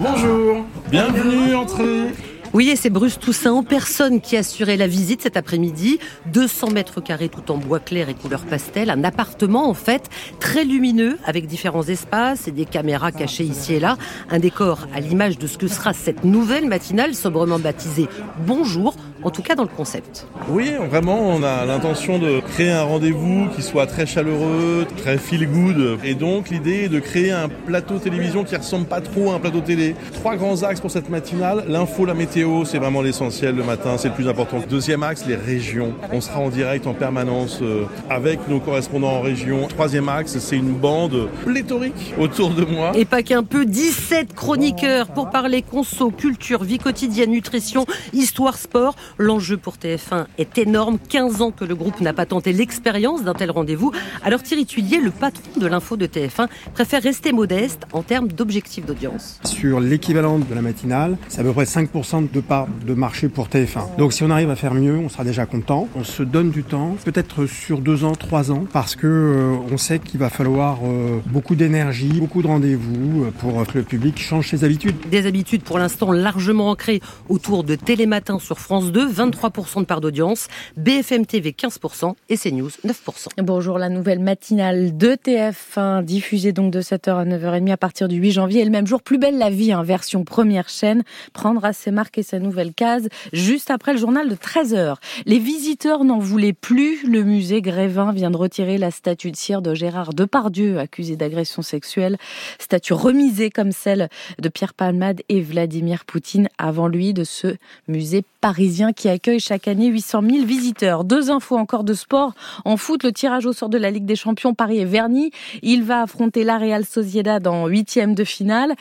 Bonjour, 0.01 0.65
bienvenue, 0.89 1.53
entrez. 1.53 2.07
Oui, 2.53 2.69
et 2.69 2.75
c'est 2.75 2.89
Bruce 2.89 3.19
Toussaint 3.19 3.53
en 3.53 3.61
personne 3.61 4.19
qui 4.19 4.35
assurait 4.35 4.75
la 4.75 4.87
visite 4.87 5.21
cet 5.21 5.37
après-midi. 5.37 5.99
200 6.33 6.71
mètres 6.71 7.01
carrés 7.01 7.29
tout 7.29 7.51
en 7.51 7.57
bois 7.57 7.79
clair 7.79 8.09
et 8.09 8.15
couleur 8.15 8.43
pastel. 8.45 8.89
Un 8.89 9.03
appartement, 9.03 9.69
en 9.69 9.75
fait, 9.75 10.09
très 10.39 10.65
lumineux, 10.65 11.19
avec 11.23 11.45
différents 11.45 11.83
espaces 11.83 12.47
et 12.47 12.51
des 12.51 12.65
caméras 12.65 13.11
cachées 13.11 13.43
ici 13.43 13.75
et 13.75 13.79
là. 13.79 13.95
Un 14.31 14.39
décor 14.39 14.87
à 14.93 14.99
l'image 14.99 15.37
de 15.37 15.45
ce 15.45 15.59
que 15.59 15.67
sera 15.67 15.93
cette 15.93 16.23
nouvelle 16.23 16.67
matinale, 16.67 17.13
sobrement 17.13 17.59
baptisée 17.59 18.07
Bonjour, 18.47 18.95
en 19.23 19.29
tout 19.29 19.41
cas 19.41 19.55
dans 19.55 19.63
le 19.63 19.69
concept. 19.69 20.27
Oui, 20.49 20.71
vraiment, 20.89 21.19
on 21.19 21.43
a 21.43 21.65
l'intention 21.65 22.19
de 22.19 22.39
créer 22.39 22.71
un 22.71 22.83
rendez-vous 22.83 23.47
qui 23.55 23.61
soit 23.61 23.87
très 23.87 24.05
chaleureux, 24.05 24.85
très 24.97 25.17
feel 25.17 25.47
good. 25.47 25.99
Et 26.03 26.15
donc, 26.15 26.49
l'idée 26.49 26.85
est 26.85 26.89
de 26.89 26.99
créer 26.99 27.31
un 27.31 27.49
plateau 27.49 27.97
télévision 27.97 28.43
qui 28.43 28.55
ressemble 28.55 28.85
pas 28.85 29.01
trop 29.01 29.31
à 29.31 29.35
un 29.35 29.39
plateau 29.39 29.61
télé. 29.61 29.95
Trois 30.13 30.35
grands 30.35 30.63
axes 30.63 30.81
pour 30.81 30.91
cette 30.91 31.09
matinale. 31.09 31.65
L'info, 31.67 32.05
la 32.05 32.13
météo 32.13 32.65
c'est 32.65 32.77
vraiment 32.77 33.01
l'essentiel 33.01 33.55
le 33.55 33.63
matin, 33.63 33.97
c'est 33.97 34.09
le 34.09 34.13
plus 34.13 34.27
important. 34.27 34.61
Deuxième 34.69 35.03
axe, 35.03 35.25
les 35.25 35.35
régions. 35.35 35.93
On 36.11 36.21
sera 36.21 36.39
en 36.39 36.49
direct 36.49 36.87
en 36.87 36.93
permanence 36.93 37.59
euh, 37.61 37.85
avec 38.09 38.47
nos 38.47 38.59
correspondants 38.59 39.11
en 39.11 39.21
région. 39.21 39.67
Troisième 39.67 40.09
axe, 40.09 40.37
c'est 40.39 40.57
une 40.57 40.73
bande 40.73 41.29
pléthorique 41.45 42.13
autour 42.19 42.51
de 42.51 42.65
moi. 42.65 42.91
Et 42.95 43.05
pas 43.05 43.23
qu'un 43.23 43.43
peu, 43.43 43.65
17 43.65 44.33
chroniqueurs 44.33 45.07
pour 45.07 45.29
parler 45.29 45.61
conso, 45.61 46.11
culture, 46.11 46.63
vie 46.63 46.77
quotidienne, 46.77 47.31
nutrition, 47.31 47.85
histoire, 48.13 48.57
sport. 48.57 48.95
L'enjeu 49.17 49.57
pour 49.57 49.75
TF1 49.75 50.25
est 50.37 50.57
énorme. 50.57 50.97
15 51.09 51.41
ans 51.41 51.51
que 51.51 51.65
le 51.65 51.75
groupe 51.75 52.01
n'a 52.01 52.13
pas 52.13 52.25
tenté 52.25 52.53
l'expérience 52.53 53.23
d'un 53.23 53.33
tel 53.33 53.51
rendez-vous. 53.51 53.91
Alors 54.23 54.43
Thierry 54.43 54.65
Tuillier, 54.65 54.99
le 54.99 55.11
patron 55.11 55.59
de 55.59 55.67
l'info 55.67 55.97
de 55.97 56.07
TF1, 56.07 56.47
préfère 56.73 57.01
rester 57.01 57.31
modeste 57.31 57.83
en 57.93 58.01
termes 58.01 58.27
d'objectifs 58.27 58.85
d'audience. 58.85 59.39
Sur 59.43 59.79
l'équivalent 59.79 60.39
de 60.39 60.53
la 60.53 60.61
matinale, 60.61 61.17
c'est 61.27 61.41
à 61.41 61.43
peu 61.43 61.53
près 61.53 61.65
5% 61.65 62.31
de 62.31 62.41
part 62.41 62.67
de 62.85 62.93
marché 62.93 63.29
pour 63.29 63.47
TF1. 63.47 63.97
Donc 63.97 64.13
si 64.13 64.23
on 64.23 64.29
arrive 64.29 64.49
à 64.49 64.55
faire 64.55 64.73
mieux, 64.73 64.97
on 64.97 65.09
sera 65.09 65.23
déjà 65.23 65.45
content. 65.45 65.87
On 65.95 66.03
se 66.03 66.23
donne 66.23 66.51
du 66.51 66.63
temps, 66.63 66.95
peut-être 67.03 67.45
sur 67.45 67.79
deux 67.79 68.03
ans, 68.03 68.13
trois 68.13 68.51
ans, 68.51 68.65
parce 68.71 68.95
que 68.95 69.07
euh, 69.07 69.55
on 69.71 69.77
sait 69.77 69.99
qu'il 69.99 70.19
va 70.19 70.29
falloir 70.29 70.79
euh, 70.83 71.19
beaucoup 71.27 71.55
d'énergie, 71.55 72.19
beaucoup 72.19 72.41
de 72.41 72.47
rendez-vous 72.47 73.25
euh, 73.25 73.31
pour 73.39 73.65
que 73.67 73.77
le 73.77 73.83
public 73.83 74.19
change 74.19 74.49
ses 74.49 74.63
habitudes. 74.63 74.95
Des 75.09 75.25
habitudes 75.25 75.63
pour 75.63 75.77
l'instant 75.77 76.11
largement 76.11 76.69
ancrées 76.69 77.01
autour 77.29 77.63
de 77.63 77.75
Télématin 77.75 78.39
sur 78.39 78.59
France 78.59 78.91
2, 78.91 79.00
23% 79.05 79.81
de 79.81 79.85
part 79.85 80.01
d'audience, 80.01 80.47
BFM 80.77 81.25
TV 81.25 81.51
15% 81.51 82.13
et 82.29 82.37
CNews 82.37 82.69
9%. 82.85 83.27
Bonjour, 83.43 83.77
la 83.77 83.89
nouvelle 83.89 84.19
matinale 84.19 84.97
de 84.97 85.15
TF1 85.15 86.03
diffusée 86.03 86.53
donc 86.53 86.71
de 86.71 86.81
7h 86.81 87.17
à 87.17 87.25
9h30 87.25 87.71
à 87.71 87.77
partir 87.77 88.07
du 88.07 88.17
8 88.17 88.31
janvier 88.31 88.61
et 88.61 88.65
le 88.65 88.71
même 88.71 88.87
jour 88.87 89.01
Plus 89.01 89.17
belle 89.17 89.37
la 89.37 89.49
vie, 89.49 89.71
hein, 89.71 89.83
version 89.83 90.23
première 90.23 90.69
chaîne, 90.69 91.03
prendra 91.33 91.73
ses 91.73 91.91
marques 91.91 92.19
sa 92.23 92.39
nouvelle 92.39 92.73
case 92.73 93.07
juste 93.33 93.71
après 93.71 93.93
le 93.93 93.99
journal 93.99 94.29
de 94.29 94.35
13h. 94.35 94.95
Les 95.25 95.39
visiteurs 95.39 96.03
n'en 96.03 96.19
voulaient 96.19 96.53
plus. 96.53 97.05
Le 97.07 97.23
musée 97.23 97.61
Grévin 97.61 98.11
vient 98.11 98.31
de 98.31 98.37
retirer 98.37 98.77
la 98.77 98.91
statue 98.91 99.31
de 99.31 99.35
cire 99.35 99.61
de 99.61 99.73
Gérard 99.73 100.13
Depardieu, 100.13 100.79
accusé 100.79 101.15
d'agression 101.15 101.61
sexuelle. 101.61 102.17
Statue 102.59 102.93
remisée 102.93 103.49
comme 103.49 103.71
celle 103.71 104.09
de 104.39 104.49
Pierre 104.49 104.73
Palmade 104.73 105.21
et 105.29 105.41
Vladimir 105.41 106.05
Poutine 106.05 106.49
avant 106.57 106.87
lui 106.87 107.13
de 107.13 107.23
ce 107.23 107.55
musée 107.87 108.23
parisien 108.41 108.90
qui 108.91 109.09
accueille 109.09 109.39
chaque 109.39 109.67
année 109.67 109.87
800 109.87 110.21
000 110.29 110.45
visiteurs. 110.45 111.03
Deux 111.03 111.29
infos 111.29 111.57
encore 111.57 111.83
de 111.83 111.93
sport. 111.93 112.33
En 112.65 112.77
foot, 112.77 113.03
le 113.03 113.11
tirage 113.11 113.45
au 113.45 113.53
sort 113.53 113.69
de 113.69 113.77
la 113.77 113.91
Ligue 113.91 114.05
des 114.05 114.15
Champions, 114.15 114.53
Paris 114.53 114.79
est 114.79 114.85
verni. 114.85 115.31
Il 115.61 115.83
va 115.83 116.01
affronter 116.01 116.43
la 116.43 116.57
Real 116.57 116.85
Sociedad 116.85 117.45
en 117.47 117.67
huitième 117.67 118.15
de 118.15 118.23
finale. 118.23 118.73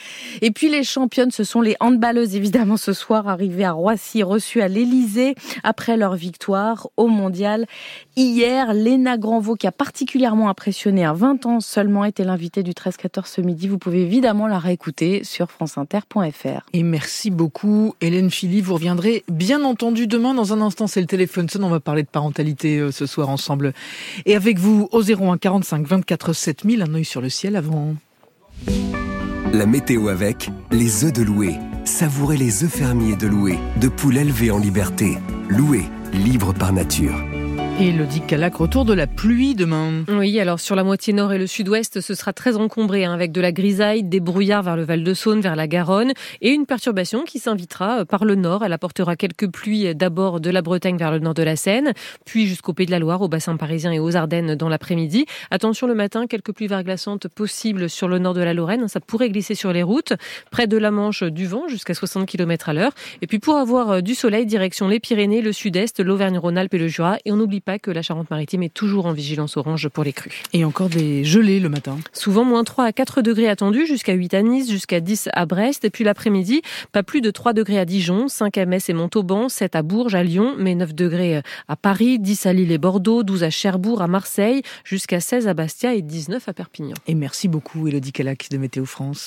Et 0.42 0.50
puis 0.50 0.68
les 0.68 0.84
championnes, 0.84 1.30
ce 1.30 1.44
sont 1.44 1.60
les 1.60 1.76
handballeuses 1.80 2.36
évidemment 2.36 2.76
ce 2.76 2.92
soir 2.92 3.28
arrivées 3.28 3.64
à 3.64 3.72
Roissy, 3.72 4.22
reçues 4.22 4.62
à 4.62 4.68
l'Elysée 4.68 5.34
après 5.62 5.96
leur 5.96 6.14
victoire 6.14 6.88
au 6.96 7.06
mondial. 7.06 7.66
Hier, 8.16 8.74
Léna 8.74 9.18
Granvaux, 9.18 9.54
qui 9.54 9.66
a 9.66 9.72
particulièrement 9.72 10.48
impressionné 10.48 11.04
à 11.04 11.12
20 11.12 11.46
ans 11.46 11.60
seulement, 11.60 12.04
était 12.04 12.24
l'invitée 12.24 12.62
du 12.62 12.72
13-14 12.72 13.26
ce 13.26 13.40
midi. 13.40 13.68
Vous 13.68 13.78
pouvez 13.78 14.02
évidemment 14.02 14.46
la 14.46 14.58
réécouter 14.58 15.24
sur 15.24 15.50
franceinter.fr. 15.50 16.66
Et 16.72 16.82
merci 16.82 17.30
beaucoup, 17.30 17.94
Hélène 18.00 18.30
Philly. 18.30 18.60
Vous 18.60 18.74
reviendrez 18.74 19.24
bien 19.28 19.64
entendu 19.64 19.99
demain. 20.06 20.34
Dans 20.34 20.52
un 20.52 20.60
instant, 20.60 20.86
c'est 20.86 21.00
le 21.00 21.06
téléphone 21.06 21.48
sonne. 21.48 21.64
On 21.64 21.70
va 21.70 21.80
parler 21.80 22.02
de 22.02 22.08
parentalité 22.08 22.78
euh, 22.78 22.90
ce 22.90 23.06
soir 23.06 23.28
ensemble. 23.28 23.72
Et 24.26 24.36
avec 24.36 24.58
vous, 24.58 24.88
au 24.92 25.02
01 25.02 25.38
45 25.38 25.86
24 25.86 26.32
7000, 26.32 26.82
un 26.82 26.94
œil 26.94 27.04
sur 27.04 27.20
le 27.20 27.28
ciel 27.28 27.56
avant. 27.56 27.94
La 29.52 29.66
météo 29.66 30.08
avec 30.08 30.50
les 30.70 31.04
œufs 31.04 31.12
de 31.12 31.22
Loué. 31.22 31.56
Savourez 31.84 32.36
les 32.36 32.62
œufs 32.62 32.70
fermiers 32.70 33.16
de 33.16 33.26
Loué, 33.26 33.58
de 33.80 33.88
poules 33.88 34.18
élevées 34.18 34.50
en 34.50 34.58
liberté. 34.58 35.18
Loué, 35.48 35.82
libre 36.12 36.54
par 36.54 36.72
nature. 36.72 37.16
Et 37.80 37.88
Elodie 37.88 38.20
Calac, 38.20 38.56
retour 38.56 38.84
de 38.84 38.92
la 38.92 39.06
pluie 39.06 39.54
demain. 39.54 40.04
Oui, 40.08 40.38
alors 40.38 40.60
sur 40.60 40.76
la 40.76 40.84
moitié 40.84 41.14
nord 41.14 41.32
et 41.32 41.38
le 41.38 41.46
sud-ouest, 41.46 42.02
ce 42.02 42.14
sera 42.14 42.34
très 42.34 42.58
encombré, 42.58 43.06
hein, 43.06 43.14
avec 43.14 43.32
de 43.32 43.40
la 43.40 43.52
grisaille, 43.52 44.02
des 44.02 44.20
brouillards 44.20 44.62
vers 44.62 44.76
le 44.76 44.82
Val-de-Saône, 44.82 45.40
vers 45.40 45.56
la 45.56 45.66
Garonne, 45.66 46.12
et 46.42 46.50
une 46.50 46.66
perturbation 46.66 47.24
qui 47.24 47.38
s'invitera 47.38 48.00
euh, 48.00 48.04
par 48.04 48.26
le 48.26 48.34
nord. 48.34 48.62
Elle 48.66 48.74
apportera 48.74 49.16
quelques 49.16 49.50
pluies 49.50 49.86
euh, 49.86 49.94
d'abord 49.94 50.40
de 50.40 50.50
la 50.50 50.60
Bretagne 50.60 50.98
vers 50.98 51.10
le 51.10 51.20
nord 51.20 51.32
de 51.32 51.42
la 51.42 51.56
Seine, 51.56 51.94
puis 52.26 52.46
jusqu'au 52.46 52.74
Pays 52.74 52.84
de 52.84 52.90
la 52.90 52.98
Loire, 52.98 53.22
au 53.22 53.28
bassin 53.28 53.56
parisien 53.56 53.92
et 53.92 53.98
aux 53.98 54.14
Ardennes 54.14 54.56
dans 54.56 54.68
l'après-midi. 54.68 55.24
Attention 55.50 55.86
le 55.86 55.94
matin, 55.94 56.26
quelques 56.26 56.52
pluies 56.52 56.66
verglaçantes 56.66 57.28
possibles 57.28 57.88
sur 57.88 58.08
le 58.08 58.18
nord 58.18 58.34
de 58.34 58.42
la 58.42 58.52
Lorraine. 58.52 58.88
Ça 58.88 59.00
pourrait 59.00 59.30
glisser 59.30 59.54
sur 59.54 59.72
les 59.72 59.82
routes, 59.82 60.12
près 60.50 60.66
de 60.66 60.76
la 60.76 60.90
Manche, 60.90 61.22
du 61.22 61.46
vent 61.46 61.66
jusqu'à 61.66 61.94
60 61.94 62.26
km 62.26 62.68
à 62.68 62.74
l'heure. 62.74 62.92
Et 63.22 63.26
puis 63.26 63.38
pour 63.38 63.56
avoir 63.56 63.90
euh, 63.90 64.00
du 64.02 64.14
soleil, 64.14 64.44
direction 64.44 64.86
les 64.86 65.00
Pyrénées, 65.00 65.40
le 65.40 65.54
sud-est, 65.54 66.00
l'Auvergne-Rhône-Alpes 66.00 66.74
et 66.74 66.78
le 66.78 66.88
Jura. 66.88 67.16
Et 67.24 67.32
on 67.32 67.36
n'oublie 67.36 67.62
pas 67.70 67.78
que 67.78 67.92
la 67.92 68.02
Charente-Maritime 68.02 68.64
est 68.64 68.74
toujours 68.74 69.06
en 69.06 69.12
vigilance 69.12 69.56
orange 69.56 69.88
pour 69.90 70.02
les 70.02 70.12
crues. 70.12 70.42
Et 70.52 70.64
encore 70.64 70.88
des 70.88 71.22
gelées 71.22 71.60
le 71.60 71.68
matin. 71.68 71.98
Souvent 72.12 72.42
moins 72.42 72.64
3 72.64 72.86
à 72.86 72.92
4 72.92 73.22
degrés 73.22 73.48
attendus, 73.48 73.86
jusqu'à 73.86 74.12
8 74.12 74.34
à 74.34 74.42
Nice, 74.42 74.68
jusqu'à 74.68 74.98
10 74.98 75.28
à 75.32 75.46
Brest. 75.46 75.84
Et 75.84 75.90
puis 75.90 76.02
l'après-midi, 76.02 76.62
pas 76.90 77.04
plus 77.04 77.20
de 77.20 77.30
3 77.30 77.52
degrés 77.52 77.78
à 77.78 77.84
Dijon, 77.84 78.26
5 78.26 78.58
à 78.58 78.66
Metz 78.66 78.88
et 78.88 78.92
Montauban, 78.92 79.48
7 79.48 79.76
à 79.76 79.82
Bourges, 79.82 80.16
à 80.16 80.24
Lyon, 80.24 80.56
mais 80.58 80.74
9 80.74 80.96
degrés 80.96 81.42
à 81.68 81.76
Paris, 81.76 82.18
10 82.18 82.46
à 82.46 82.52
Lille 82.52 82.72
et 82.72 82.78
Bordeaux, 82.78 83.22
12 83.22 83.44
à 83.44 83.50
Cherbourg, 83.50 84.02
à 84.02 84.08
Marseille, 84.08 84.62
jusqu'à 84.82 85.20
16 85.20 85.46
à 85.46 85.54
Bastia 85.54 85.94
et 85.94 86.02
19 86.02 86.48
à 86.48 86.52
Perpignan. 86.52 86.94
Et 87.06 87.14
merci 87.14 87.46
beaucoup 87.46 87.86
Elodie 87.86 88.10
Calac 88.10 88.48
de 88.50 88.58
Météo 88.58 88.84
France. 88.84 89.18